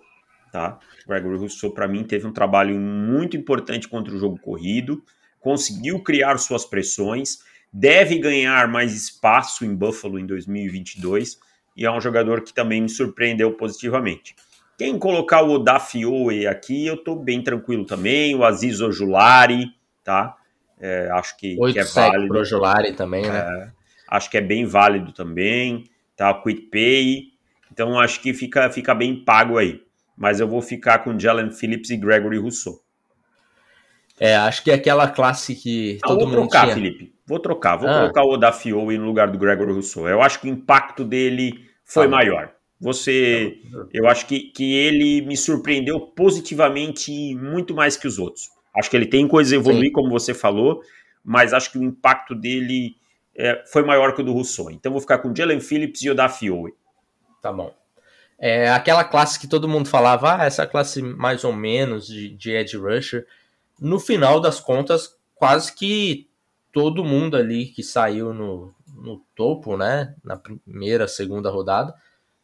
tá? 0.51 0.77
Gregory 1.07 1.37
Rousseau, 1.37 1.71
para 1.71 1.87
mim, 1.87 2.03
teve 2.03 2.27
um 2.27 2.33
trabalho 2.33 2.77
muito 2.77 3.37
importante 3.37 3.87
contra 3.87 4.13
o 4.13 4.19
jogo 4.19 4.37
corrido, 4.37 5.01
conseguiu 5.39 6.03
criar 6.03 6.37
suas 6.37 6.65
pressões, 6.65 7.39
deve 7.71 8.19
ganhar 8.19 8.67
mais 8.67 8.93
espaço 8.93 9.63
em 9.63 9.73
Buffalo 9.73 10.19
em 10.19 10.25
2022 10.25 11.39
e 11.75 11.85
é 11.85 11.91
um 11.91 12.01
jogador 12.01 12.41
que 12.41 12.53
também 12.53 12.81
me 12.81 12.89
surpreendeu 12.89 13.53
positivamente. 13.53 14.35
Quem 14.77 14.97
colocar 14.99 15.41
o 15.43 15.51
Odafioe 15.51 16.47
aqui, 16.47 16.85
eu 16.85 16.97
tô 16.97 17.15
bem 17.15 17.41
tranquilo 17.41 17.85
também, 17.85 18.35
o 18.35 18.43
Aziz 18.43 18.81
Ojulari, 18.81 19.67
tá? 20.03 20.35
É, 20.79 21.09
acho 21.11 21.37
que, 21.37 21.55
que 21.71 21.79
é 21.79 21.83
válido. 21.83 22.27
Pro 22.27 22.39
Ojulari 22.39 22.93
também, 22.93 23.21
né? 23.21 23.37
É, 23.37 23.71
acho 24.07 24.29
que 24.29 24.37
é 24.37 24.41
bem 24.41 24.65
válido 24.65 25.13
também, 25.13 25.85
tá? 26.15 26.33
Quick 26.33 26.63
Pay, 26.63 27.31
então 27.71 27.97
acho 27.99 28.19
que 28.21 28.33
fica, 28.33 28.69
fica 28.69 28.93
bem 28.93 29.23
pago 29.23 29.57
aí 29.57 29.81
mas 30.17 30.39
eu 30.39 30.47
vou 30.47 30.61
ficar 30.61 30.99
com 30.99 31.17
Jalen 31.17 31.51
Phillips 31.51 31.89
e 31.89 31.97
Gregory 31.97 32.37
Rousseau. 32.37 32.81
É, 34.19 34.35
acho 34.35 34.63
que 34.63 34.69
é 34.69 34.75
aquela 34.75 35.07
classe 35.07 35.55
que 35.55 35.97
ah, 36.03 36.07
todo 36.07 36.19
vou 36.19 36.27
mundo 36.27 36.37
trocar, 36.41 36.63
tinha. 36.63 36.75
Felipe. 36.75 37.13
Vou 37.25 37.39
trocar. 37.39 37.77
Vou 37.77 37.89
ah. 37.89 38.01
colocar 38.01 38.23
o 38.23 38.33
Odafio 38.33 38.79
no 38.79 39.05
lugar 39.05 39.31
do 39.31 39.37
Gregory 39.39 39.73
Rousseau. 39.73 40.07
Eu 40.07 40.21
acho 40.21 40.39
que 40.39 40.47
o 40.47 40.51
impacto 40.51 41.03
dele 41.03 41.65
foi 41.83 42.05
ah. 42.05 42.09
maior. 42.09 42.51
Você, 42.79 43.59
eu 43.93 44.07
acho 44.07 44.25
que, 44.25 44.51
que 44.51 44.73
ele 44.73 45.21
me 45.21 45.37
surpreendeu 45.37 45.99
positivamente 45.99 47.35
muito 47.35 47.75
mais 47.75 47.95
que 47.95 48.07
os 48.07 48.17
outros. 48.17 48.49
Acho 48.75 48.89
que 48.89 48.97
ele 48.97 49.05
tem 49.05 49.27
coisas 49.27 49.53
a 49.53 49.55
evoluir, 49.55 49.87
Sim. 49.87 49.91
como 49.91 50.09
você 50.09 50.33
falou, 50.33 50.81
mas 51.23 51.53
acho 51.53 51.71
que 51.71 51.77
o 51.77 51.83
impacto 51.83 52.33
dele 52.33 52.95
é, 53.35 53.63
foi 53.71 53.83
maior 53.83 54.15
que 54.15 54.21
o 54.21 54.25
do 54.25 54.33
Rousseau. 54.33 54.71
Então 54.71 54.91
vou 54.91 55.01
ficar 55.01 55.19
com 55.19 55.35
Jalen 55.35 55.59
Phillips 55.59 56.01
e 56.01 56.09
Odafio. 56.09 56.75
Tá 57.41 57.51
bom. 57.51 57.73
É 58.43 58.71
aquela 58.71 59.03
classe 59.03 59.39
que 59.39 59.47
todo 59.47 59.69
mundo 59.69 59.87
falava, 59.87 60.37
ah, 60.37 60.45
essa 60.45 60.65
classe 60.65 60.99
mais 60.99 61.43
ou 61.43 61.53
menos 61.53 62.07
de, 62.07 62.29
de 62.29 62.49
Edge 62.49 62.75
Rusher. 62.75 63.27
No 63.79 63.99
final 63.99 64.39
das 64.39 64.59
contas, 64.59 65.15
quase 65.35 65.71
que 65.75 66.27
todo 66.71 67.05
mundo 67.05 67.37
ali 67.37 67.67
que 67.67 67.83
saiu 67.83 68.33
no, 68.33 68.73
no 68.95 69.23
topo, 69.35 69.77
né? 69.77 70.15
Na 70.23 70.37
primeira, 70.37 71.07
segunda 71.07 71.51
rodada, 71.51 71.93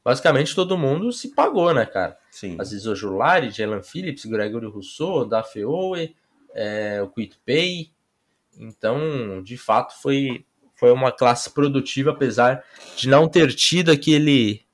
basicamente 0.05 0.53
todo 0.53 0.77
mundo 0.77 1.12
se 1.12 1.33
pagou, 1.33 1.73
né, 1.73 1.83
cara? 1.88 2.15
Sim. 2.29 2.57
Aziz 2.60 2.86
Ojulari, 2.86 3.49
Jalen 3.49 3.81
Phillips, 3.81 4.25
Gregory 4.25 4.67
Rousseau, 4.67 5.25
Dafe 5.25 5.65
Owe, 5.65 6.15
é, 6.53 7.01
o 7.01 7.07
Quit 7.07 7.39
Pay. 7.43 7.89
Então, 8.60 9.41
de 9.41 9.57
fato, 9.57 9.99
foi, 9.99 10.45
foi 10.75 10.91
uma 10.91 11.12
classe 11.12 11.49
produtiva, 11.49 12.12
apesar 12.12 12.63
de 12.95 13.10
não 13.10 13.27
ter 13.27 13.51
tido 13.55 13.91
aquele 13.91 14.66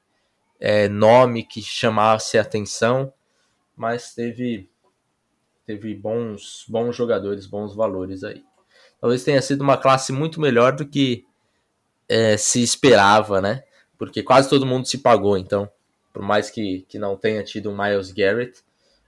é, 0.65 0.87
nome 0.87 1.43
que 1.43 1.61
chamasse 1.61 2.37
atenção, 2.37 3.11
mas 3.75 4.15
teve 4.15 4.69
teve 5.65 5.93
bons 5.93 6.63
bons 6.69 6.95
jogadores, 6.95 7.45
bons 7.45 7.75
valores 7.75 8.23
aí. 8.23 8.41
Talvez 9.01 9.25
tenha 9.25 9.41
sido 9.41 9.59
uma 9.59 9.75
classe 9.75 10.13
muito 10.13 10.39
melhor 10.39 10.73
do 10.73 10.87
que 10.87 11.25
é, 12.07 12.37
se 12.37 12.63
esperava, 12.63 13.41
né? 13.41 13.63
Porque 13.97 14.23
quase 14.23 14.47
todo 14.47 14.65
mundo 14.65 14.87
se 14.87 14.99
pagou, 14.99 15.37
então, 15.37 15.69
por 16.13 16.21
mais 16.21 16.49
que, 16.49 16.85
que 16.87 16.97
não 16.97 17.17
tenha 17.17 17.43
tido 17.43 17.69
o 17.69 17.77
Miles 17.77 18.13
Garrett, 18.13 18.63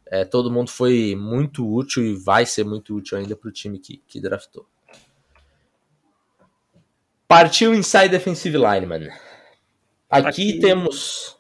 é, 0.08 0.26
todo 0.26 0.52
mundo 0.52 0.70
foi 0.70 1.16
muito 1.16 1.66
útil 1.74 2.04
e 2.04 2.16
vai 2.16 2.46
ser 2.46 2.66
muito 2.66 2.94
útil 2.94 3.18
ainda 3.18 3.34
para 3.34 3.48
o 3.48 3.54
time 3.54 3.80
que, 3.80 4.04
que 4.06 4.20
draftou. 4.20 4.68
Partiu 7.30 7.74
Inside 7.74 8.10
Defensive 8.10 8.58
Lineman. 8.58 9.10
Aqui, 10.10 10.28
Aqui, 10.28 10.60
temos 10.60 11.36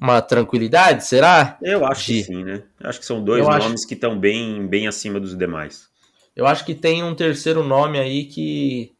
uma 0.00 0.22
tranquilidade, 0.22 1.04
será? 1.04 1.58
Eu 1.60 1.84
acho 1.84 2.06
de... 2.06 2.14
que 2.14 2.24
sim, 2.24 2.42
né? 2.42 2.62
Acho 2.82 2.98
que 2.98 3.06
são 3.06 3.22
dois 3.22 3.44
eu 3.44 3.50
nomes 3.50 3.80
acho... 3.80 3.86
que 3.86 3.94
estão 3.94 4.18
bem, 4.18 4.66
bem 4.66 4.88
acima 4.88 5.20
dos 5.20 5.36
demais. 5.36 5.90
Eu 6.34 6.46
acho 6.46 6.64
que 6.64 6.74
tem 6.74 7.04
um 7.04 7.14
terceiro 7.14 7.62
nome 7.62 7.98
aí 7.98 8.24
que, 8.24 8.92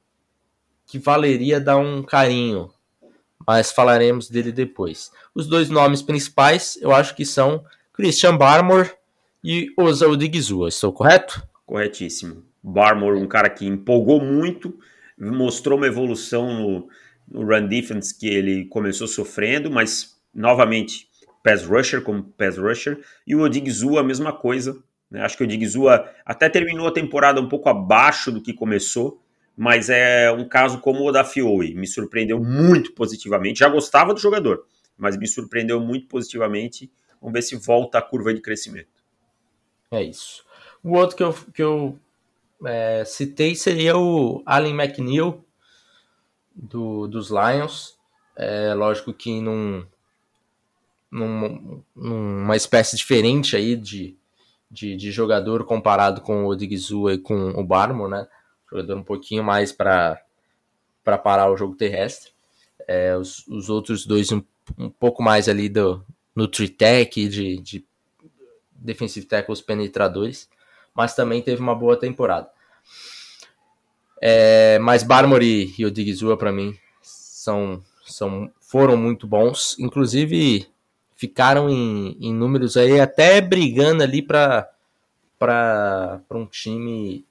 que 0.86 0.98
valeria 0.98 1.58
dar 1.58 1.78
um 1.78 2.02
carinho, 2.02 2.70
mas 3.46 3.72
falaremos 3.72 4.28
dele 4.28 4.52
depois. 4.52 5.10
Os 5.34 5.46
dois 5.46 5.70
nomes 5.70 6.02
principais 6.02 6.78
eu 6.82 6.92
acho 6.92 7.16
que 7.16 7.24
são 7.24 7.64
Christian 7.94 8.36
Barmore 8.36 8.90
e 9.42 9.72
Osa 9.78 10.06
Odigizua, 10.06 10.68
estou 10.68 10.92
correto? 10.92 11.42
Corretíssimo. 11.64 12.44
Barmore, 12.62 13.18
um 13.18 13.26
cara 13.26 13.48
que 13.48 13.64
empolgou 13.64 14.20
muito, 14.20 14.78
mostrou 15.18 15.78
uma 15.78 15.86
evolução 15.86 16.52
no, 16.52 16.88
no 17.26 17.46
run 17.46 17.66
defense 17.66 18.16
que 18.18 18.28
ele 18.28 18.66
começou 18.66 19.08
sofrendo, 19.08 19.70
mas 19.70 20.19
novamente, 20.34 21.08
pass 21.42 21.64
rusher 21.64 22.02
como 22.02 22.22
pass 22.22 22.56
rusher, 22.56 23.04
e 23.26 23.34
o 23.34 23.40
Odigzu 23.40 23.98
a 23.98 24.02
mesma 24.02 24.32
coisa. 24.32 24.82
Né? 25.10 25.22
Acho 25.22 25.36
que 25.36 25.42
o 25.42 25.46
Odigzu 25.46 25.88
até 26.24 26.48
terminou 26.48 26.86
a 26.86 26.92
temporada 26.92 27.40
um 27.40 27.48
pouco 27.48 27.68
abaixo 27.68 28.30
do 28.30 28.42
que 28.42 28.52
começou, 28.52 29.22
mas 29.56 29.90
é 29.90 30.30
um 30.32 30.48
caso 30.48 30.80
como 30.80 31.06
o 31.06 31.12
da 31.12 31.24
Fioe, 31.24 31.74
me 31.74 31.86
surpreendeu 31.86 32.42
muito 32.42 32.92
positivamente. 32.92 33.60
Já 33.60 33.68
gostava 33.68 34.14
do 34.14 34.20
jogador, 34.20 34.64
mas 34.96 35.16
me 35.16 35.26
surpreendeu 35.26 35.80
muito 35.80 36.06
positivamente. 36.06 36.90
Vamos 37.20 37.34
ver 37.34 37.42
se 37.42 37.56
volta 37.56 37.98
a 37.98 38.02
curva 38.02 38.32
de 38.32 38.40
crescimento. 38.40 38.88
É 39.90 40.02
isso. 40.02 40.44
O 40.82 40.96
outro 40.96 41.16
que 41.16 41.22
eu, 41.22 41.34
que 41.52 41.62
eu 41.62 41.98
é, 42.64 43.04
citei 43.04 43.54
seria 43.54 43.96
o 43.98 44.42
Allen 44.46 44.74
McNeil, 44.74 45.44
do, 46.54 47.06
dos 47.06 47.30
Lions. 47.30 47.98
É, 48.36 48.72
lógico 48.74 49.12
que 49.12 49.40
não, 49.40 49.86
num, 51.10 51.82
numa 51.94 52.56
espécie 52.56 52.96
diferente 52.96 53.56
aí 53.56 53.74
de, 53.74 54.16
de, 54.70 54.96
de, 54.96 55.10
jogador 55.10 55.64
comparado 55.64 56.20
com 56.20 56.44
o 56.44 56.48
Odigizua 56.48 57.14
e 57.14 57.18
com 57.18 57.50
o 57.50 57.64
Barmore, 57.64 58.10
né? 58.10 58.28
Jogador 58.70 58.96
um 58.96 59.02
pouquinho 59.02 59.42
mais 59.42 59.72
para 59.72 60.22
parar 61.04 61.50
o 61.50 61.56
jogo 61.56 61.74
terrestre. 61.74 62.30
É, 62.86 63.16
os, 63.16 63.46
os 63.48 63.68
outros 63.68 64.06
dois 64.06 64.30
um, 64.30 64.42
um 64.78 64.88
pouco 64.88 65.22
mais 65.22 65.48
ali 65.48 65.68
do, 65.68 66.04
no 66.34 66.46
tritec 66.46 67.28
de, 67.28 67.58
de 67.58 67.84
defensive 68.70 69.26
tackles 69.26 69.60
penetradores, 69.60 70.48
mas 70.94 71.14
também 71.14 71.42
teve 71.42 71.60
uma 71.60 71.74
boa 71.74 71.96
temporada. 71.96 72.48
É, 74.22 74.78
mas 74.78 75.02
Barmore 75.02 75.74
e 75.76 75.84
Odigizua 75.86 76.36
para 76.36 76.52
mim 76.52 76.76
são, 77.02 77.82
são 78.04 78.52
foram 78.60 78.96
muito 78.96 79.26
bons, 79.26 79.76
inclusive 79.78 80.69
ficaram 81.20 81.68
em, 81.68 82.16
em 82.18 82.32
números 82.32 82.78
aí 82.78 82.98
até 82.98 83.42
brigando 83.42 84.02
ali 84.02 84.22
para 84.22 84.66
um 86.30 86.46
time 86.46 87.26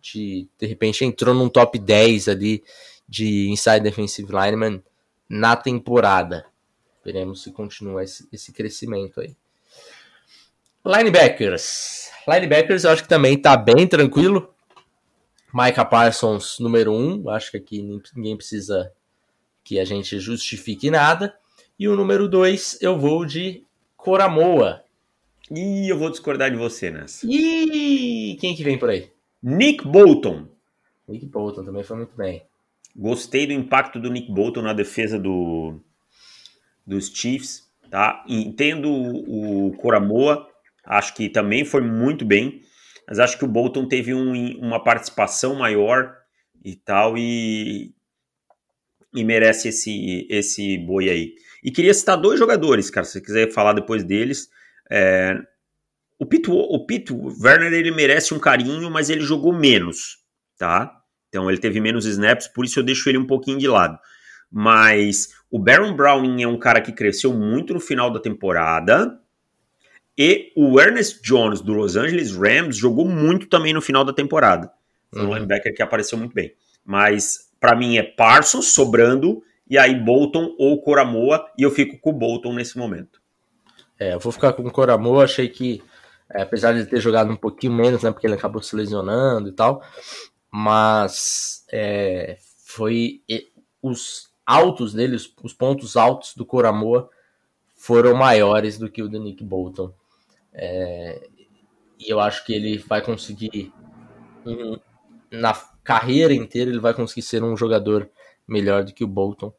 de 0.00 0.48
de 0.58 0.66
repente 0.66 1.04
entrou 1.04 1.34
num 1.34 1.50
top 1.50 1.78
10 1.78 2.28
ali 2.28 2.64
de 3.06 3.50
inside 3.50 3.80
defensive 3.80 4.32
lineman 4.32 4.82
na 5.28 5.54
temporada. 5.54 6.46
Veremos 7.04 7.42
se 7.42 7.52
continua 7.52 8.02
esse, 8.02 8.26
esse 8.32 8.50
crescimento 8.50 9.20
aí. 9.20 9.36
Linebackers. 10.82 12.08
Linebackers 12.26 12.84
eu 12.84 12.92
acho 12.92 13.02
que 13.02 13.08
também 13.10 13.36
tá 13.36 13.58
bem 13.58 13.86
tranquilo. 13.86 14.54
Micah 15.52 15.84
Parsons, 15.84 16.58
número 16.58 16.92
1. 16.92 16.96
Um, 16.96 17.28
acho 17.28 17.50
que 17.50 17.58
aqui 17.58 17.82
ninguém 18.16 18.38
precisa 18.38 18.90
que 19.62 19.78
a 19.78 19.84
gente 19.84 20.18
justifique 20.18 20.90
nada. 20.90 21.36
E 21.78 21.88
o 21.88 21.96
número 21.96 22.28
2 22.28 22.78
eu 22.80 22.98
vou 22.98 23.24
de 23.24 23.64
Coramoa. 23.96 24.84
E 25.50 25.88
eu 25.88 25.98
vou 25.98 26.10
discordar 26.10 26.50
de 26.50 26.56
você 26.56 26.90
nessa. 26.90 27.26
E 27.28 28.36
quem 28.40 28.54
que 28.54 28.64
vem 28.64 28.78
por 28.78 28.90
aí? 28.90 29.10
Nick 29.42 29.86
Bolton. 29.86 30.46
Nick 31.08 31.26
Bolton 31.26 31.64
também 31.64 31.82
foi 31.82 31.96
muito 31.96 32.16
bem. 32.16 32.42
Gostei 32.94 33.46
do 33.46 33.52
impacto 33.52 33.98
do 33.98 34.10
Nick 34.10 34.30
Bolton 34.30 34.62
na 34.62 34.72
defesa 34.72 35.18
do, 35.18 35.80
dos 36.86 37.08
Chiefs. 37.08 37.70
Tá? 37.92 38.24
Entendo 38.26 38.90
o 38.90 39.76
Coramoa, 39.76 40.48
acho 40.82 41.14
que 41.14 41.28
também 41.28 41.62
foi 41.62 41.82
muito 41.82 42.24
bem, 42.24 42.62
mas 43.06 43.18
acho 43.18 43.36
que 43.36 43.44
o 43.44 43.48
Bolton 43.48 43.86
teve 43.86 44.14
um, 44.14 44.32
uma 44.58 44.82
participação 44.82 45.56
maior 45.56 46.16
e 46.64 46.74
tal, 46.74 47.18
e, 47.18 47.92
e 49.14 49.22
merece 49.22 49.68
esse, 49.68 50.26
esse 50.30 50.78
boi 50.78 51.10
aí. 51.10 51.34
E 51.62 51.70
queria 51.70 51.94
citar 51.94 52.16
dois 52.16 52.38
jogadores, 52.38 52.90
cara, 52.90 53.04
se 53.04 53.12
você 53.12 53.20
quiser 53.20 53.52
falar 53.52 53.72
depois 53.72 54.02
deles. 54.02 54.48
É, 54.90 55.38
o 56.18 56.26
Pete, 56.26 56.50
o 56.50 56.86
Pete 56.86 57.12
Werner 57.12 57.72
ele 57.72 57.90
merece 57.90 58.34
um 58.34 58.38
carinho, 58.38 58.90
mas 58.90 59.10
ele 59.10 59.20
jogou 59.20 59.52
menos, 59.52 60.18
tá? 60.58 60.92
Então 61.28 61.48
ele 61.48 61.58
teve 61.58 61.80
menos 61.80 62.04
snaps, 62.04 62.46
por 62.48 62.64
isso 62.64 62.78
eu 62.78 62.82
deixo 62.82 63.08
ele 63.08 63.18
um 63.18 63.26
pouquinho 63.26 63.58
de 63.58 63.66
lado. 63.68 63.98
Mas 64.50 65.30
o 65.50 65.58
Baron 65.58 65.96
Browning 65.96 66.42
é 66.42 66.48
um 66.48 66.58
cara 66.58 66.80
que 66.80 66.92
cresceu 66.92 67.32
muito 67.32 67.72
no 67.72 67.80
final 67.80 68.10
da 68.10 68.20
temporada. 68.20 69.18
E 70.16 70.52
o 70.54 70.78
Ernest 70.78 71.22
Jones 71.22 71.62
do 71.62 71.72
Los 71.72 71.96
Angeles 71.96 72.36
Rams 72.36 72.76
jogou 72.76 73.08
muito 73.08 73.46
também 73.48 73.72
no 73.72 73.80
final 73.80 74.04
da 74.04 74.12
temporada. 74.12 74.70
Foi 75.10 75.22
um 75.22 75.28
uhum. 75.28 75.34
linebacker 75.34 75.74
que 75.74 75.82
apareceu 75.82 76.18
muito 76.18 76.34
bem. 76.34 76.52
Mas 76.84 77.50
para 77.58 77.74
mim 77.74 77.96
é 77.96 78.02
Parsons 78.02 78.66
sobrando 78.74 79.42
e 79.72 79.78
aí 79.78 79.98
Bolton 79.98 80.54
ou 80.58 80.82
Coramoa 80.82 81.50
e 81.56 81.62
eu 81.62 81.70
fico 81.70 81.98
com 81.98 82.10
o 82.10 82.12
Bolton 82.12 82.52
nesse 82.52 82.76
momento. 82.76 83.22
É, 83.98 84.12
eu 84.12 84.20
vou 84.20 84.30
ficar 84.30 84.52
com 84.52 84.62
o 84.62 84.70
Coramoa, 84.70 85.24
achei 85.24 85.48
que 85.48 85.82
é, 86.30 86.42
apesar 86.42 86.74
de 86.74 86.80
ele 86.80 86.90
ter 86.90 87.00
jogado 87.00 87.32
um 87.32 87.36
pouquinho 87.36 87.72
menos, 87.72 88.02
né, 88.02 88.12
porque 88.12 88.26
ele 88.26 88.34
acabou 88.34 88.60
se 88.60 88.76
lesionando 88.76 89.48
e 89.48 89.52
tal, 89.52 89.82
mas 90.50 91.64
é, 91.72 92.36
foi 92.66 93.22
os 93.80 94.30
altos 94.44 94.92
dele, 94.92 95.16
os, 95.16 95.34
os, 95.42 95.54
pontos 95.54 95.96
altos 95.96 96.34
do 96.36 96.44
Coramoa 96.44 97.08
foram 97.74 98.14
maiores 98.14 98.76
do 98.76 98.90
que 98.90 99.02
o 99.02 99.08
do 99.08 99.18
Nick 99.18 99.42
Bolton. 99.42 99.90
É, 100.52 101.30
e 101.98 102.12
eu 102.12 102.20
acho 102.20 102.44
que 102.44 102.52
ele 102.52 102.76
vai 102.76 103.00
conseguir, 103.00 103.72
na 105.30 105.54
carreira 105.82 106.34
inteira, 106.34 106.70
ele 106.70 106.78
vai 106.78 106.92
conseguir 106.92 107.22
ser 107.22 107.42
um 107.42 107.56
jogador 107.56 108.10
melhor 108.46 108.84
do 108.84 108.92
que 108.92 109.02
o 109.02 109.08
Bolton. 109.08 109.50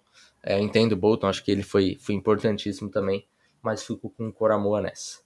É, 0.43 0.60
entendo 0.60 0.91
o 0.91 0.97
Bolton, 0.97 1.27
acho 1.27 1.43
que 1.43 1.51
ele 1.51 1.63
foi, 1.63 1.97
foi 2.01 2.13
importantíssimo 2.13 2.89
também, 2.89 3.25
mas 3.62 3.84
fico 3.84 4.10
com 4.10 4.27
o 4.27 4.34
Coramoa 4.34 4.82
nessa. 4.82 5.19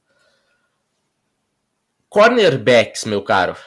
Cornerbacks, 2.08 3.04
meu 3.04 3.24
caro. 3.24 3.58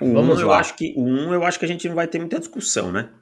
O 0.00 0.12
Vamos 0.12 0.38
um, 0.38 0.42
eu 0.42 0.52
acho 0.52 0.76
que 0.76 0.94
um 0.96 1.34
eu 1.34 1.42
acho 1.44 1.58
que 1.58 1.64
a 1.64 1.68
gente 1.68 1.88
não 1.88 1.96
vai 1.96 2.06
ter 2.06 2.18
muita 2.18 2.38
discussão, 2.38 2.92
né? 2.92 3.12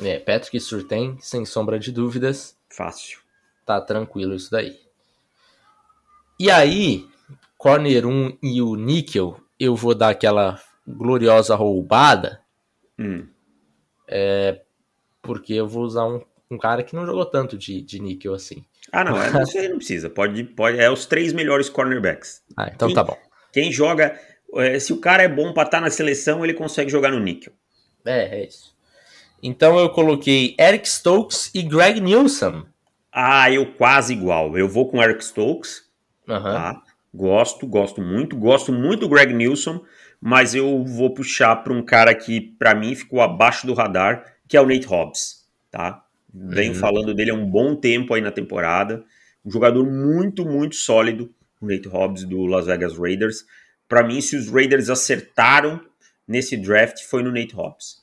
É, 0.00 0.18
Patrick 0.18 0.58
Surtain, 0.58 1.18
sem 1.20 1.44
sombra 1.44 1.78
de 1.78 1.92
dúvidas. 1.92 2.56
Fácil. 2.68 3.18
Tá 3.66 3.80
tranquilo 3.80 4.34
isso 4.34 4.50
daí. 4.50 4.78
E 6.38 6.50
aí, 6.50 7.06
corner 7.58 8.06
1 8.06 8.38
e 8.42 8.62
o 8.62 8.74
níquel, 8.74 9.38
eu 9.58 9.76
vou 9.76 9.94
dar 9.94 10.08
aquela 10.08 10.58
gloriosa 10.86 11.54
roubada. 11.54 12.40
Hum. 12.98 13.28
É, 14.08 14.62
porque 15.22 15.54
eu 15.54 15.66
vou 15.66 15.84
usar 15.84 16.06
um, 16.06 16.20
um 16.50 16.58
cara 16.58 16.82
que 16.82 16.94
não 16.94 17.06
jogou 17.06 17.24
tanto 17.26 17.56
de, 17.56 17.80
de 17.80 18.00
níquel 18.00 18.34
assim. 18.34 18.64
Ah, 18.92 19.04
não, 19.04 19.20
é, 19.20 19.28
isso 19.42 19.58
aí 19.58 19.68
não 19.68 19.76
precisa. 19.76 20.10
Pode, 20.10 20.42
pode, 20.44 20.78
é 20.78 20.90
os 20.90 21.06
três 21.06 21.32
melhores 21.32 21.68
cornerbacks. 21.68 22.42
Ah, 22.56 22.70
então 22.74 22.88
quem, 22.88 22.94
tá 22.94 23.04
bom. 23.04 23.16
Quem 23.52 23.72
joga, 23.72 24.18
é, 24.54 24.78
se 24.78 24.92
o 24.92 24.98
cara 24.98 25.22
é 25.22 25.28
bom 25.28 25.52
para 25.52 25.64
estar 25.64 25.78
tá 25.78 25.84
na 25.84 25.90
seleção, 25.90 26.44
ele 26.44 26.54
consegue 26.54 26.90
jogar 26.90 27.10
no 27.10 27.20
níquel. 27.20 27.52
É, 28.04 28.40
é 28.40 28.46
isso. 28.46 28.74
Então 29.42 29.78
eu 29.78 29.88
coloquei 29.90 30.54
Eric 30.58 30.88
Stokes 30.88 31.50
e 31.54 31.62
Greg 31.62 32.00
Nilsson. 32.00 32.66
Ah, 33.12 33.50
eu 33.50 33.72
quase 33.74 34.12
igual. 34.12 34.56
Eu 34.56 34.68
vou 34.68 34.88
com 34.88 35.02
Eric 35.02 35.24
Stokes. 35.24 35.84
Uhum. 36.28 36.42
Tá? 36.42 36.82
Gosto, 37.12 37.66
gosto 37.66 38.00
muito. 38.00 38.36
Gosto 38.36 38.72
muito 38.72 39.00
do 39.00 39.08
Greg 39.08 39.32
Nilsson, 39.32 39.82
mas 40.20 40.54
eu 40.54 40.84
vou 40.84 41.12
puxar 41.12 41.56
para 41.56 41.72
um 41.72 41.82
cara 41.82 42.14
que, 42.14 42.40
para 42.40 42.74
mim, 42.74 42.94
ficou 42.94 43.20
abaixo 43.20 43.66
do 43.66 43.74
radar, 43.74 44.24
que 44.50 44.56
é 44.56 44.60
o 44.60 44.66
Nate 44.66 44.86
Hobbs. 44.86 45.46
Tá? 45.70 46.04
Venho 46.34 46.74
uhum. 46.74 46.78
falando 46.78 47.14
dele 47.14 47.30
há 47.30 47.34
um 47.34 47.48
bom 47.48 47.76
tempo 47.76 48.12
aí 48.12 48.20
na 48.20 48.32
temporada. 48.32 49.04
Um 49.44 49.50
jogador 49.50 49.86
muito, 49.86 50.44
muito 50.44 50.74
sólido, 50.74 51.32
o 51.60 51.66
Nate 51.66 51.88
Hobbs 51.88 52.24
do 52.24 52.44
Las 52.46 52.66
Vegas 52.66 52.98
Raiders. 52.98 53.46
Para 53.88 54.02
mim, 54.02 54.20
se 54.20 54.36
os 54.36 54.48
Raiders 54.48 54.90
acertaram 54.90 55.80
nesse 56.26 56.56
draft, 56.56 57.04
foi 57.04 57.22
no 57.22 57.30
Nate 57.30 57.54
Hobbs. 57.54 58.02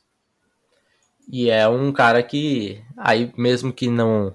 E 1.29 1.49
é 1.49 1.67
um 1.67 1.91
cara 1.91 2.23
que, 2.23 2.81
aí 2.95 3.33
mesmo 3.37 3.73
que 3.73 3.89
não 3.89 4.33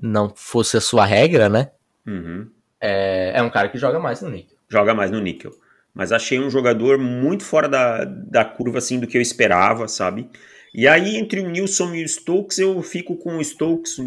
não 0.00 0.32
fosse 0.34 0.76
a 0.76 0.80
sua 0.80 1.04
regra, 1.04 1.48
né? 1.48 1.70
Uhum. 2.06 2.50
É, 2.80 3.32
é 3.36 3.42
um 3.42 3.50
cara 3.50 3.68
que 3.68 3.78
joga 3.78 4.00
mais 4.00 4.22
no 4.22 4.30
níquel. 4.30 4.56
Joga 4.68 4.94
mais 4.94 5.10
no 5.10 5.20
níquel. 5.20 5.52
Mas 5.94 6.10
achei 6.10 6.40
um 6.40 6.50
jogador 6.50 6.98
muito 6.98 7.44
fora 7.44 7.68
da, 7.68 8.04
da 8.04 8.44
curva, 8.44 8.78
assim, 8.78 8.98
do 8.98 9.06
que 9.06 9.16
eu 9.16 9.22
esperava, 9.22 9.86
sabe? 9.86 10.28
E 10.74 10.88
aí, 10.88 11.16
entre 11.16 11.40
o 11.40 11.48
Nilson 11.48 11.94
e 11.94 12.04
o 12.04 12.08
Stokes, 12.08 12.58
eu 12.58 12.80
fico 12.82 13.16
com 13.16 13.36
o 13.36 13.44
Stokes. 13.44 13.98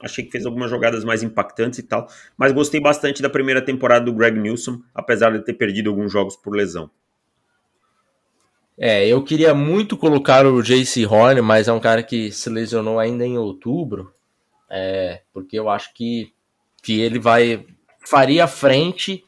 Achei 0.00 0.24
que 0.24 0.30
fez 0.30 0.46
algumas 0.46 0.70
jogadas 0.70 1.04
mais 1.04 1.22
impactantes 1.22 1.78
e 1.78 1.82
tal. 1.82 2.06
Mas 2.36 2.52
gostei 2.52 2.80
bastante 2.80 3.22
da 3.22 3.28
primeira 3.28 3.60
temporada 3.60 4.04
do 4.04 4.12
Greg 4.12 4.38
Nilsson, 4.38 4.80
apesar 4.94 5.32
de 5.32 5.44
ter 5.44 5.54
perdido 5.54 5.90
alguns 5.90 6.12
jogos 6.12 6.36
por 6.36 6.54
lesão. 6.54 6.90
É, 8.78 9.08
eu 9.08 9.24
queria 9.24 9.54
muito 9.54 9.96
colocar 9.96 10.46
o 10.46 10.62
JC 10.62 11.06
Horn, 11.06 11.40
mas 11.40 11.66
é 11.66 11.72
um 11.72 11.80
cara 11.80 12.02
que 12.02 12.30
se 12.30 12.50
lesionou 12.50 12.98
ainda 12.98 13.24
em 13.24 13.38
outubro. 13.38 14.12
É, 14.70 15.22
porque 15.32 15.58
eu 15.58 15.70
acho 15.70 15.92
que, 15.94 16.32
que 16.82 17.00
ele 17.00 17.18
vai 17.18 17.66
faria 18.04 18.46
frente 18.46 19.24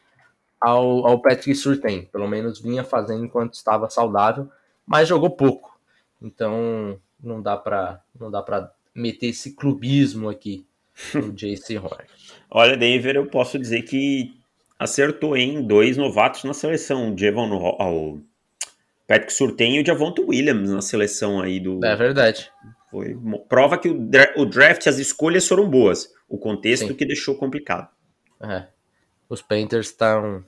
ao, 0.61 1.07
ao 1.07 1.21
Patrick 1.21 1.55
Surtain. 1.55 2.05
Pelo 2.13 2.29
menos 2.29 2.61
vinha 2.61 2.85
fazendo 2.85 3.25
enquanto 3.25 3.55
estava 3.55 3.89
saudável, 3.89 4.49
mas 4.87 5.09
jogou 5.09 5.31
pouco. 5.31 5.78
Então 6.21 7.01
não 7.23 7.41
dá 7.41 7.57
para 7.57 8.03
não 8.19 8.31
dá 8.31 8.43
para 8.43 8.73
meter 8.95 9.29
esse 9.29 9.55
clubismo 9.55 10.29
aqui 10.29 10.67
no 11.15 11.31
JC 11.33 11.79
Horn. 11.79 12.05
Olha, 12.51 12.77
Denver, 12.77 13.17
eu 13.17 13.27
posso 13.27 13.59
dizer 13.59 13.83
que 13.83 14.35
acertou 14.79 15.37
em 15.37 15.63
dois 15.63 15.97
novatos 15.97 16.45
na 16.45 16.55
seleção, 16.55 17.13
o 17.13 17.19
Javon, 17.19 17.51
o 17.53 18.21
Patrick 19.07 19.33
Surtain 19.33 19.77
e 19.77 19.83
o 19.83 19.87
Javonto 19.87 20.27
Williams 20.27 20.71
na 20.71 20.83
seleção 20.83 21.41
aí 21.41 21.61
do. 21.61 21.85
É 21.85 21.97
verdade. 21.97 22.51
Foi 22.91 23.17
prova 23.49 23.77
que 23.79 23.89
o, 23.89 24.09
o 24.37 24.47
draft, 24.47 24.87
as 24.87 24.99
escolhas 24.99 25.47
foram 25.47 25.69
boas. 25.69 26.13
O 26.29 26.39
contexto 26.39 26.89
Sim. 26.89 26.95
que 26.95 27.05
deixou 27.05 27.35
complicado. 27.35 27.89
É. 28.41 28.67
Os 29.29 29.43
Panthers 29.43 29.89
estão 29.89 30.45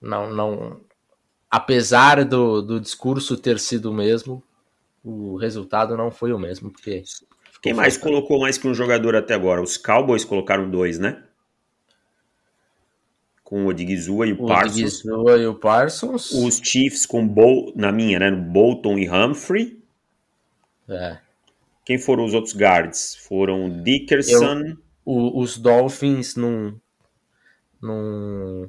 não 0.00 0.32
não 0.32 0.80
apesar 1.50 2.24
do, 2.24 2.60
do 2.60 2.80
discurso 2.80 3.36
ter 3.36 3.58
sido 3.58 3.90
o 3.90 3.94
mesmo, 3.94 4.42
o 5.08 5.36
resultado 5.36 5.96
não 5.96 6.10
foi 6.10 6.32
o 6.32 6.38
mesmo, 6.38 6.70
porque... 6.70 7.02
Quem 7.62 7.72
mais 7.72 7.96
colocou 7.96 8.40
mais 8.40 8.58
que 8.58 8.68
um 8.68 8.74
jogador 8.74 9.16
até 9.16 9.34
agora? 9.34 9.62
Os 9.62 9.76
Cowboys 9.76 10.24
colocaram 10.24 10.70
dois, 10.70 10.98
né? 10.98 11.24
Com 13.42 13.64
o 13.64 13.68
Odigizua 13.68 14.26
e 14.26 14.32
o, 14.32 14.44
o 14.44 14.46
Parsons. 14.46 14.76
Odigizua 14.76 15.38
e 15.38 15.46
o 15.46 15.54
Parsons. 15.54 16.30
Os 16.32 16.60
Chiefs 16.62 17.04
com 17.06 17.26
Bol 17.26 17.72
na 17.74 17.90
minha, 17.90 18.18
né? 18.18 18.30
Bolton 18.30 18.98
e 18.98 19.08
Humphrey. 19.08 19.82
É. 20.88 21.18
Quem 21.84 21.98
foram 21.98 22.24
os 22.24 22.34
outros 22.34 22.54
guards? 22.54 23.16
Foram 23.16 23.82
Dickerson. 23.82 24.60
Eu, 24.60 24.76
o, 25.04 25.40
os 25.40 25.58
Dolphins 25.58 26.36
não. 26.36 26.78
Num... 27.80 28.68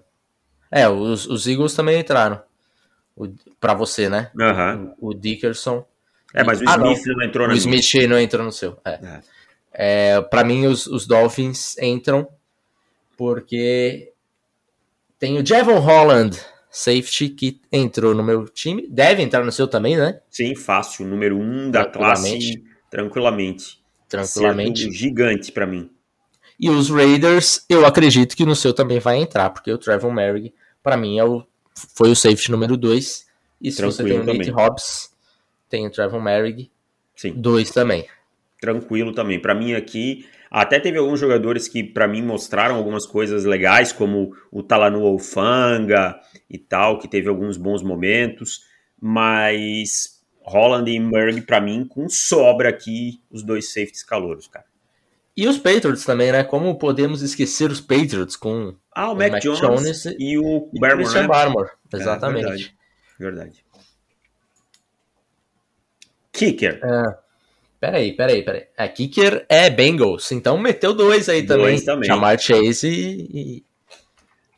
É, 0.71 0.87
os, 0.87 1.27
os 1.27 1.45
Eagles 1.45 1.75
também 1.75 1.99
entraram. 1.99 2.41
Para 3.59 3.73
você, 3.73 4.09
né? 4.09 4.31
Uhum. 4.33 4.95
O, 4.99 5.09
o 5.09 5.13
Dickerson 5.13 5.85
é, 6.33 6.43
mas 6.43 6.61
o 6.61 6.63
ah, 6.67 6.75
Smith 6.75 7.05
não. 7.05 7.15
não 7.15 7.23
entrou 7.23 7.47
no 7.47 7.53
O 7.53 7.57
Smith 7.57 7.93
não 8.07 8.19
entrou 8.19 8.45
no 8.45 8.51
seu. 8.51 8.77
É. 8.85 8.91
é. 8.91 9.21
é 9.73 10.21
para 10.21 10.43
mim, 10.43 10.67
os, 10.67 10.85
os 10.87 11.07
Dolphins 11.07 11.77
entram 11.79 12.27
porque 13.17 14.13
Tem 15.19 15.37
o 15.37 15.45
Javon 15.45 15.79
Holland, 15.79 16.39
safety, 16.71 17.29
que 17.29 17.59
entrou 17.71 18.15
no 18.15 18.23
meu 18.23 18.47
time. 18.47 18.87
Deve 18.87 19.21
entrar 19.21 19.43
no 19.43 19.51
seu 19.51 19.67
também, 19.67 19.97
né? 19.97 20.21
Sim, 20.29 20.55
fácil. 20.55 21.05
Número 21.05 21.37
um 21.37 21.69
da 21.69 21.83
classe, 21.83 22.63
tranquilamente. 22.89 23.83
Tranquilamente. 24.07 24.81
Certo, 24.83 24.93
gigante 24.93 25.51
para 25.51 25.67
mim. 25.67 25.89
E 26.59 26.69
os 26.69 26.89
Raiders, 26.89 27.65
eu 27.69 27.85
acredito 27.85 28.35
que 28.35 28.45
no 28.45 28.55
seu 28.55 28.73
também 28.73 28.99
vai 28.99 29.17
entrar, 29.17 29.49
porque 29.49 29.71
o 29.71 29.77
Trevor 29.77 30.13
Merrick, 30.13 30.53
para 30.83 30.97
mim, 30.97 31.17
é 31.17 31.23
o, 31.23 31.45
foi 31.95 32.11
o 32.11 32.15
safety 32.15 32.51
número 32.51 32.75
2. 32.75 33.27
E 33.61 33.71
se 33.71 33.77
Tranquilo 33.77 33.93
você 33.93 34.03
tem 34.03 34.19
o 34.19 34.23
Nate 34.23 34.49
Hobbs, 34.49 35.11
tem 35.69 35.87
o 35.87 35.91
Trevor 35.91 36.21
Merrick, 36.21 36.71
2 37.35 37.71
também. 37.71 38.07
Tranquilo 38.59 39.13
também. 39.13 39.39
Para 39.39 39.55
mim 39.55 39.73
aqui, 39.73 40.25
até 40.49 40.79
teve 40.79 40.97
alguns 40.97 41.19
jogadores 41.19 41.67
que 41.67 41.83
para 41.83 42.07
mim 42.07 42.21
mostraram 42.21 42.75
algumas 42.75 43.05
coisas 43.05 43.45
legais, 43.45 43.91
como 43.91 44.35
o 44.51 44.63
Talanu 44.63 45.05
Alfanga 45.05 46.19
e 46.49 46.57
tal, 46.57 46.97
que 46.97 47.07
teve 47.07 47.29
alguns 47.29 47.57
bons 47.57 47.83
momentos, 47.83 48.65
mas 48.99 50.21
Holland 50.41 50.91
e 50.91 50.99
Murray 50.99 51.41
para 51.41 51.61
mim 51.61 51.85
com 51.85 52.09
sobra 52.09 52.69
aqui 52.69 53.21
os 53.29 53.43
dois 53.43 53.71
safeties 53.71 54.03
calouros, 54.03 54.47
cara. 54.47 54.65
E 55.37 55.47
os 55.47 55.57
Patriots 55.57 56.03
também, 56.03 56.33
né? 56.33 56.43
Como 56.43 56.77
podemos 56.77 57.21
esquecer 57.21 57.71
os 57.71 57.79
Patriots 57.79 58.35
com 58.35 58.75
ah, 58.91 59.09
o, 59.09 59.13
o 59.13 59.15
Mac, 59.15 59.31
Mac 59.31 59.41
Jones, 59.41 59.61
Jones, 59.61 60.05
e 60.19 60.37
o 60.37 60.69
e 60.73 60.79
Barmore, 60.79 61.03
Christian 61.03 61.21
né? 61.21 61.27
Barmore. 61.27 61.69
Exatamente. 61.93 62.45
É, 62.45 62.49
verdade. 62.49 62.75
verdade. 63.17 63.65
Kicker. 66.39 66.79
É. 66.83 67.29
Peraí, 67.79 68.13
peraí, 68.13 68.43
peraí. 68.43 68.67
A 68.77 68.87
kicker 68.89 69.45
é 69.47 69.69
Bengals, 69.69 70.31
então 70.33 70.57
meteu 70.57 70.93
dois 70.93 71.29
aí 71.29 71.43
também. 71.43 71.67
Dois 71.67 71.83
também. 71.83 72.07
Jamar 72.07 72.37
Chase 72.37 72.89
e, 72.89 73.63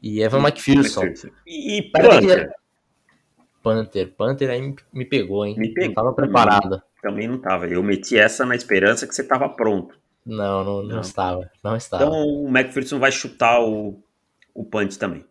e, 0.02 0.22
Evan 0.22 0.40
McPherson. 0.40 1.04
E 1.46 1.84
Panther. 1.94 2.52
Panther. 3.62 4.12
Panther 4.18 4.50
aí 4.50 4.76
me 4.92 5.06
pegou, 5.06 5.46
hein? 5.46 5.56
Me 5.56 5.72
pegou. 5.72 5.90
Não 5.90 5.94
tava 5.94 6.14
preparado. 6.14 6.82
Também 7.00 7.28
não 7.28 7.38
tava. 7.38 7.68
Eu 7.68 7.84
meti 7.84 8.18
essa 8.18 8.44
na 8.44 8.56
esperança 8.56 9.06
que 9.06 9.14
você 9.14 9.24
tava 9.24 9.48
pronto. 9.50 9.96
Não, 10.26 10.64
não, 10.64 10.82
não, 10.82 10.90
não. 10.96 11.02
estava. 11.02 11.50
Não 11.64 11.76
estava. 11.76 12.04
Então 12.04 12.24
o 12.26 12.48
McPherson 12.48 12.98
vai 12.98 13.12
chutar 13.12 13.62
o, 13.62 14.02
o 14.54 14.64
punch 14.64 14.98
também. 14.98 15.24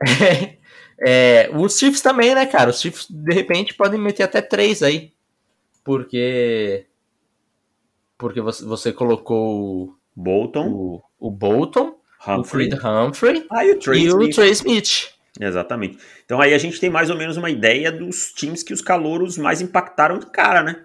é, 1.00 1.48
os 1.54 1.78
Chiefs 1.78 2.00
também, 2.00 2.34
né, 2.34 2.44
cara? 2.46 2.70
Os 2.70 2.80
Chiefs, 2.80 3.06
de 3.08 3.32
repente, 3.32 3.74
podem 3.74 4.00
meter 4.00 4.24
até 4.24 4.40
três 4.42 4.82
aí. 4.82 5.12
Porque 5.88 6.84
porque 8.18 8.42
você, 8.42 8.62
você 8.62 8.92
colocou 8.92 9.96
Bolton, 10.14 10.68
o, 10.68 11.02
o 11.18 11.30
Bolton, 11.30 11.98
Humphrey. 12.20 12.38
o 12.38 12.44
Creed 12.44 12.74
Humphrey 12.84 13.46
ah, 13.50 13.64
e 13.64 13.70
o 13.70 13.78
Trey, 13.78 14.00
e 14.00 14.06
Smith. 14.08 14.28
o 14.28 14.34
Trey 14.34 14.50
Smith. 14.50 15.14
Exatamente. 15.40 15.98
Então 16.26 16.42
aí 16.42 16.52
a 16.52 16.58
gente 16.58 16.78
tem 16.78 16.90
mais 16.90 17.08
ou 17.08 17.16
menos 17.16 17.38
uma 17.38 17.48
ideia 17.48 17.90
dos 17.90 18.34
times 18.34 18.62
que 18.62 18.74
os 18.74 18.82
calouros 18.82 19.38
mais 19.38 19.62
impactaram 19.62 20.18
de 20.18 20.26
cara, 20.26 20.62
né? 20.62 20.84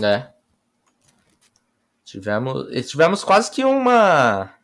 É. 0.00 0.28
Tivemos, 2.04 2.88
tivemos 2.88 3.24
quase 3.24 3.50
que 3.50 3.64
uma. 3.64 4.54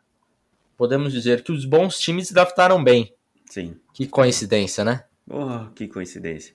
Podemos 0.77 1.12
dizer 1.12 1.42
que 1.42 1.51
os 1.51 1.64
bons 1.64 1.99
times 1.99 2.29
se 2.29 2.35
adaptaram 2.35 2.85
bem. 2.85 3.12
Sim. 3.47 3.75
Que 3.92 4.07
coincidência, 4.07 4.85
né? 4.85 5.03
Oh, 5.29 5.73
que 5.75 5.88
coincidência. 5.88 6.55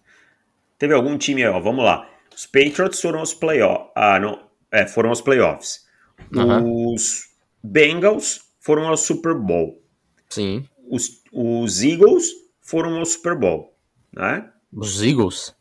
Teve 0.78 0.94
algum 0.94 1.18
time, 1.18 1.46
ó, 1.46 1.60
vamos 1.60 1.84
lá. 1.84 2.08
Os 2.36 2.46
Patriots 2.46 3.02
foram 3.02 3.20
aos 3.20 3.34
playoffs. 3.34 3.92
Ah, 3.96 4.20
não. 4.20 4.48
É, 4.72 4.86
foram 4.86 5.10
aos 5.10 5.22
playoffs. 5.22 5.86
Uhum. 6.34 6.94
Os 6.94 7.30
Bengals 7.63 8.42
foram 8.60 8.88
ao 8.88 8.98
Super 8.98 9.34
Bowl. 9.34 9.82
Sim. 10.30 10.68
Os, 10.90 11.22
os 11.32 11.82
Eagles 11.84 12.28
foram 12.62 12.98
ao 12.98 13.06
Super 13.06 13.36
Bowl. 13.36 13.76
Né? 14.12 14.50
Os 14.74 15.02
Eagles? 15.02 15.56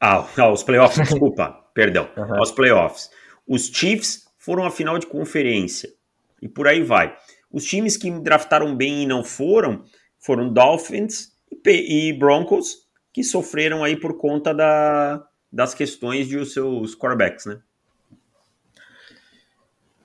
Ah, 0.00 0.26
aos 0.38 0.62
playoffs, 0.62 1.08
desculpa. 1.08 1.64
Perdão. 1.74 2.08
Uhum. 2.16 2.38
Aos 2.38 2.50
playoffs. 2.50 3.10
Os 3.46 3.66
Chiefs 3.66 4.26
foram 4.38 4.64
à 4.64 4.70
final 4.70 4.98
de 4.98 5.06
conferência. 5.06 5.92
E 6.40 6.48
por 6.48 6.66
aí 6.66 6.82
vai. 6.82 7.16
Os 7.50 7.64
times 7.64 7.96
que 7.96 8.10
draftaram 8.10 8.74
bem 8.76 9.02
e 9.02 9.06
não 9.06 9.22
foram 9.22 9.84
foram 10.18 10.52
Dolphins 10.52 11.32
e 11.64 12.12
Broncos, 12.12 12.78
que 13.12 13.22
sofreram 13.22 13.84
aí 13.84 13.96
por 13.96 14.16
conta 14.16 14.52
da, 14.52 15.24
das 15.56 15.72
questões 15.72 16.28
de 16.28 16.36
os 16.36 16.52
seus 16.52 16.94
quarterbacks, 16.94 17.46
né? 17.46 17.58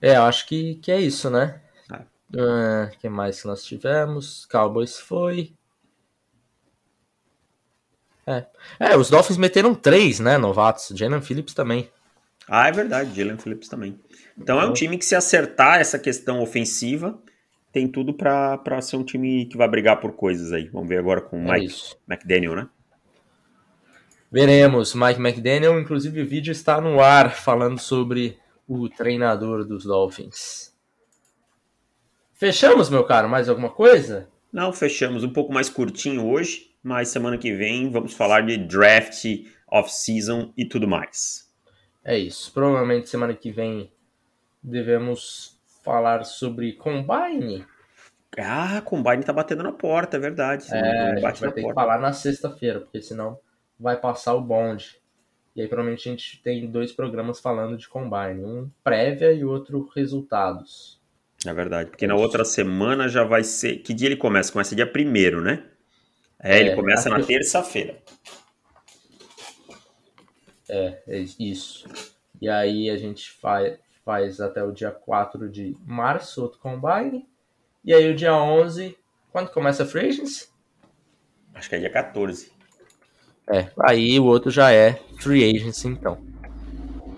É, 0.01 0.15
eu 0.15 0.23
acho 0.23 0.47
que, 0.47 0.75
que 0.75 0.89
é 0.89 0.99
isso, 0.99 1.29
né? 1.29 1.61
O 2.33 2.39
é. 2.39 2.85
uh, 2.85 2.97
que 2.97 3.09
mais 3.09 3.41
que 3.41 3.47
nós 3.47 3.61
tivemos? 3.61 4.45
Cowboys 4.45 4.97
foi. 4.97 5.53
É. 8.25 8.45
é, 8.79 8.95
os 8.95 9.09
Dolphins 9.09 9.37
meteram 9.37 9.75
três, 9.75 10.21
né, 10.21 10.37
novatos. 10.37 10.97
Jalen 10.97 11.21
Phillips 11.21 11.53
também. 11.53 11.91
Ah, 12.47 12.69
é 12.69 12.71
verdade, 12.71 13.13
Jalen 13.13 13.37
Phillips 13.37 13.67
também. 13.67 13.99
Então 14.37 14.57
é 14.57 14.61
um 14.61 14.63
então- 14.63 14.73
time 14.73 14.97
que 14.97 15.03
se 15.03 15.15
acertar 15.15 15.81
essa 15.81 15.99
questão 15.99 16.41
ofensiva, 16.41 17.21
tem 17.73 17.89
tudo 17.89 18.13
para 18.13 18.79
ser 18.81 18.95
um 18.95 19.03
time 19.03 19.45
que 19.47 19.57
vai 19.57 19.67
brigar 19.67 19.99
por 19.99 20.13
coisas 20.13 20.53
aí. 20.53 20.69
Vamos 20.69 20.87
ver 20.87 20.99
agora 20.99 21.19
com 21.19 21.43
o 21.43 21.53
é 21.53 21.59
Mike 21.59 21.95
McDaniel, 22.07 22.55
né? 22.55 22.69
Veremos. 24.31 24.95
Mike 24.95 25.19
McDaniel, 25.19 25.77
inclusive 25.77 26.21
o 26.21 26.25
vídeo 26.25 26.51
está 26.51 26.79
no 26.79 27.01
ar 27.01 27.31
falando 27.35 27.77
sobre 27.77 28.39
o 28.65 28.87
treinador 28.87 29.65
dos 29.65 29.83
Dolphins. 29.83 30.73
Fechamos, 32.33 32.89
meu 32.89 33.03
caro? 33.03 33.27
Mais 33.27 33.49
alguma 33.49 33.69
coisa? 33.69 34.29
Não, 34.51 34.71
fechamos. 34.71 35.25
Um 35.25 35.33
pouco 35.33 35.53
mais 35.53 35.69
curtinho 35.69 36.25
hoje, 36.27 36.71
mas 36.81 37.09
semana 37.09 37.37
que 37.37 37.53
vem 37.53 37.91
vamos 37.91 38.13
falar 38.13 38.45
de 38.45 38.57
draft, 38.57 39.25
off-season 39.67 40.53
e 40.57 40.65
tudo 40.65 40.87
mais. 40.87 41.51
É 42.03 42.17
isso. 42.17 42.53
Provavelmente 42.53 43.09
semana 43.09 43.33
que 43.33 43.51
vem 43.51 43.91
devemos 44.63 45.59
falar 45.83 46.23
sobre 46.23 46.73
Combine. 46.73 47.65
Ah, 48.39 48.81
Combine 48.81 49.23
tá 49.23 49.33
batendo 49.33 49.61
na 49.61 49.73
porta, 49.73 50.15
é 50.15 50.19
verdade. 50.19 50.65
É, 50.71 50.79
a 50.79 51.15
gente 51.15 51.21
vai 51.21 51.33
ter 51.33 51.61
porta. 51.61 51.67
que 51.67 51.73
falar 51.73 51.99
na 51.99 52.13
sexta-feira, 52.13 52.79
porque 52.79 53.01
senão 53.01 53.37
vai 53.81 53.97
passar 53.99 54.35
o 54.35 54.41
bonde. 54.41 55.01
E 55.55 55.61
aí 55.61 55.67
provavelmente 55.67 56.07
a 56.07 56.11
gente 56.11 56.41
tem 56.41 56.69
dois 56.69 56.91
programas 56.91 57.39
falando 57.39 57.75
de 57.75 57.89
Combine, 57.89 58.45
um 58.45 58.69
prévia 58.83 59.33
e 59.33 59.43
outro 59.43 59.89
resultados. 59.93 61.01
É 61.45 61.53
verdade, 61.53 61.89
porque 61.89 62.05
na 62.05 62.15
outra 62.15 62.45
semana 62.45 63.09
já 63.09 63.23
vai 63.23 63.43
ser. 63.43 63.77
Que 63.77 63.93
dia 63.93 64.07
ele 64.07 64.15
começa? 64.15 64.51
Começa 64.51 64.75
dia 64.75 64.85
primeiro, 64.85 65.41
né? 65.41 65.65
É, 66.39 66.59
ele 66.59 66.69
é, 66.69 66.75
começa 66.75 67.09
na 67.09 67.21
terça-feira. 67.21 67.97
É, 70.69 71.01
é 71.07 71.19
isso. 71.39 71.87
E 72.39 72.47
aí 72.47 72.89
a 72.89 72.97
gente 72.97 73.31
faz, 73.31 73.77
faz 74.05 74.39
até 74.39 74.63
o 74.63 74.71
dia 74.71 74.91
4 74.91 75.49
de 75.49 75.75
março 75.85 76.41
outro 76.41 76.59
Combine. 76.59 77.27
E 77.83 77.93
aí 77.93 78.09
o 78.09 78.15
dia 78.15 78.35
11, 78.35 78.95
quando 79.31 79.49
começa 79.49 79.83
a 79.83 79.85
Free 79.85 80.09
Agency? 80.09 80.47
Acho 81.53 81.67
que 81.67 81.75
é 81.75 81.79
dia 81.79 81.89
14. 81.89 82.51
É, 83.51 83.69
aí 83.81 84.19
o 84.19 84.25
outro 84.25 84.49
já 84.49 84.71
é 84.71 84.99
free 85.19 85.43
agency, 85.43 85.87
então. 85.87 86.17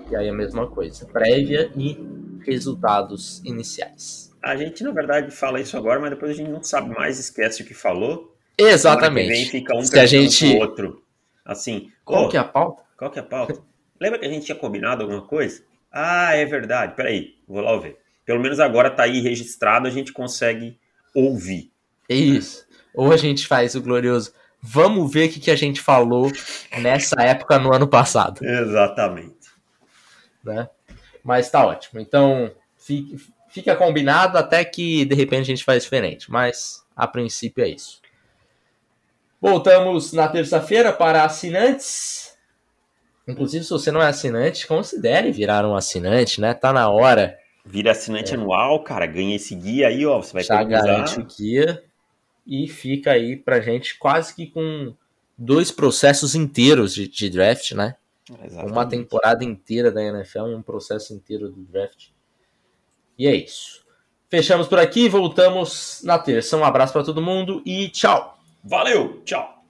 E 0.10 0.16
aí 0.16 0.28
a 0.28 0.34
mesma 0.34 0.68
coisa, 0.68 1.06
prévia 1.06 1.72
e 1.76 1.98
resultados 2.46 3.42
iniciais. 3.46 4.32
A 4.42 4.56
gente, 4.56 4.84
na 4.84 4.92
verdade, 4.92 5.32
fala 5.32 5.62
isso 5.62 5.78
agora, 5.78 6.00
mas 6.00 6.10
depois 6.10 6.32
a 6.32 6.36
gente 6.36 6.50
não 6.50 6.62
sabe 6.62 6.90
mais, 6.90 7.20
esquece 7.20 7.62
o 7.62 7.66
que 7.66 7.74
falou. 7.74 8.36
Exatamente. 8.58 9.30
Vem, 9.30 9.46
fica 9.46 9.76
um 9.76 9.84
Se 9.84 9.98
a 9.98 10.06
gente... 10.06 10.46
outro. 10.58 11.04
Assim, 11.46 11.92
qual 12.04 12.26
oh, 12.26 12.30
que 12.30 12.38
é 12.38 12.40
a 12.40 12.44
pauta? 12.44 12.84
Qual 12.98 13.12
que 13.12 13.20
é 13.20 13.22
a 13.22 13.26
pauta? 13.26 13.62
Lembra 14.00 14.20
que 14.20 14.26
a 14.26 14.30
gente 14.30 14.46
tinha 14.46 14.58
combinado 14.58 15.04
alguma 15.04 15.22
coisa? 15.22 15.64
Ah, 15.92 16.36
é 16.36 16.46
verdade. 16.46 16.96
Peraí, 16.96 17.36
vou 17.48 17.62
lá 17.62 17.78
ver. 17.78 17.98
Pelo 18.26 18.40
menos 18.40 18.60
agora 18.60 18.90
tá 18.90 19.04
aí 19.04 19.22
registrado, 19.22 19.88
a 19.88 19.92
gente 19.92 20.14
consegue 20.14 20.78
ouvir. 21.14 21.72
Isso. 22.10 22.66
Ou 22.94 23.12
a 23.12 23.18
gente 23.18 23.48
faz 23.48 23.76
o 23.76 23.82
glorioso 23.82 24.34
Vamos 24.66 25.12
ver 25.12 25.28
o 25.28 25.32
que, 25.34 25.42
que 25.42 25.52
a 25.52 25.58
gente 25.58 25.82
falou 25.82 26.32
nessa 26.80 27.22
época 27.22 27.60
no 27.60 27.74
ano 27.74 27.86
passado. 27.86 28.40
Exatamente. 28.42 29.50
Né? 30.42 30.70
Mas 31.22 31.52
tá 31.52 31.68
ótimo. 31.68 32.00
Então, 32.00 32.50
fique, 32.78 33.18
fica 33.50 33.76
combinado 33.76 34.38
até 34.38 34.64
que 34.64 35.04
de 35.04 35.14
repente 35.16 35.42
a 35.42 35.56
gente 35.56 35.66
faz 35.66 35.84
diferente. 35.84 36.32
Mas 36.32 36.82
a 36.96 37.06
princípio 37.06 37.62
é 37.62 37.68
isso. 37.68 38.02
Voltamos 39.42 40.14
na 40.14 40.30
terça-feira 40.30 40.94
para 40.94 41.26
assinantes. 41.26 42.38
Inclusive, 43.28 43.66
se 43.66 43.70
você 43.70 43.92
não 43.92 44.02
é 44.02 44.08
assinante, 44.08 44.66
considere 44.66 45.30
virar 45.34 45.66
um 45.66 45.76
assinante, 45.76 46.40
né? 46.40 46.54
Tá 46.54 46.72
na 46.72 46.90
hora. 46.90 47.38
Vira 47.66 47.92
assinante 47.92 48.32
é. 48.32 48.38
anual, 48.38 48.82
cara. 48.82 49.06
Ganha 49.06 49.36
esse 49.36 49.54
guia 49.56 49.90
aí, 49.90 50.06
ó. 50.06 50.22
Você 50.22 50.32
vai 50.32 50.44
Já 50.44 50.64
garante 50.64 51.20
o 51.20 51.26
guia 51.26 51.84
e 52.46 52.68
fica 52.68 53.12
aí 53.12 53.36
pra 53.36 53.62
gente 53.62 53.98
quase 53.98 54.36
que 54.36 54.48
com 54.48 54.94
dois 55.38 55.72
processos 55.72 56.36
inteiros 56.36 56.94
de, 56.94 57.08
de 57.08 57.30
draft, 57.30 57.72
né? 57.72 57.96
Exatamente. 58.30 58.72
Uma 58.72 58.86
temporada 58.86 59.44
inteira 59.44 59.92
da 59.92 60.02
NFL, 60.02 60.46
um 60.46 60.62
processo 60.62 61.14
inteiro 61.14 61.50
do 61.50 61.62
draft. 61.64 62.10
E 63.18 63.28
é 63.28 63.36
isso. 63.36 63.84
Fechamos 64.30 64.68
por 64.68 64.80
aqui, 64.80 65.08
voltamos 65.08 66.02
na 66.04 66.18
terça. 66.18 66.58
Um 66.58 66.64
abraço 66.64 66.94
para 66.94 67.04
todo 67.04 67.22
mundo 67.22 67.62
e 67.66 67.90
tchau. 67.90 68.40
Valeu, 68.64 69.22
tchau. 69.24 69.63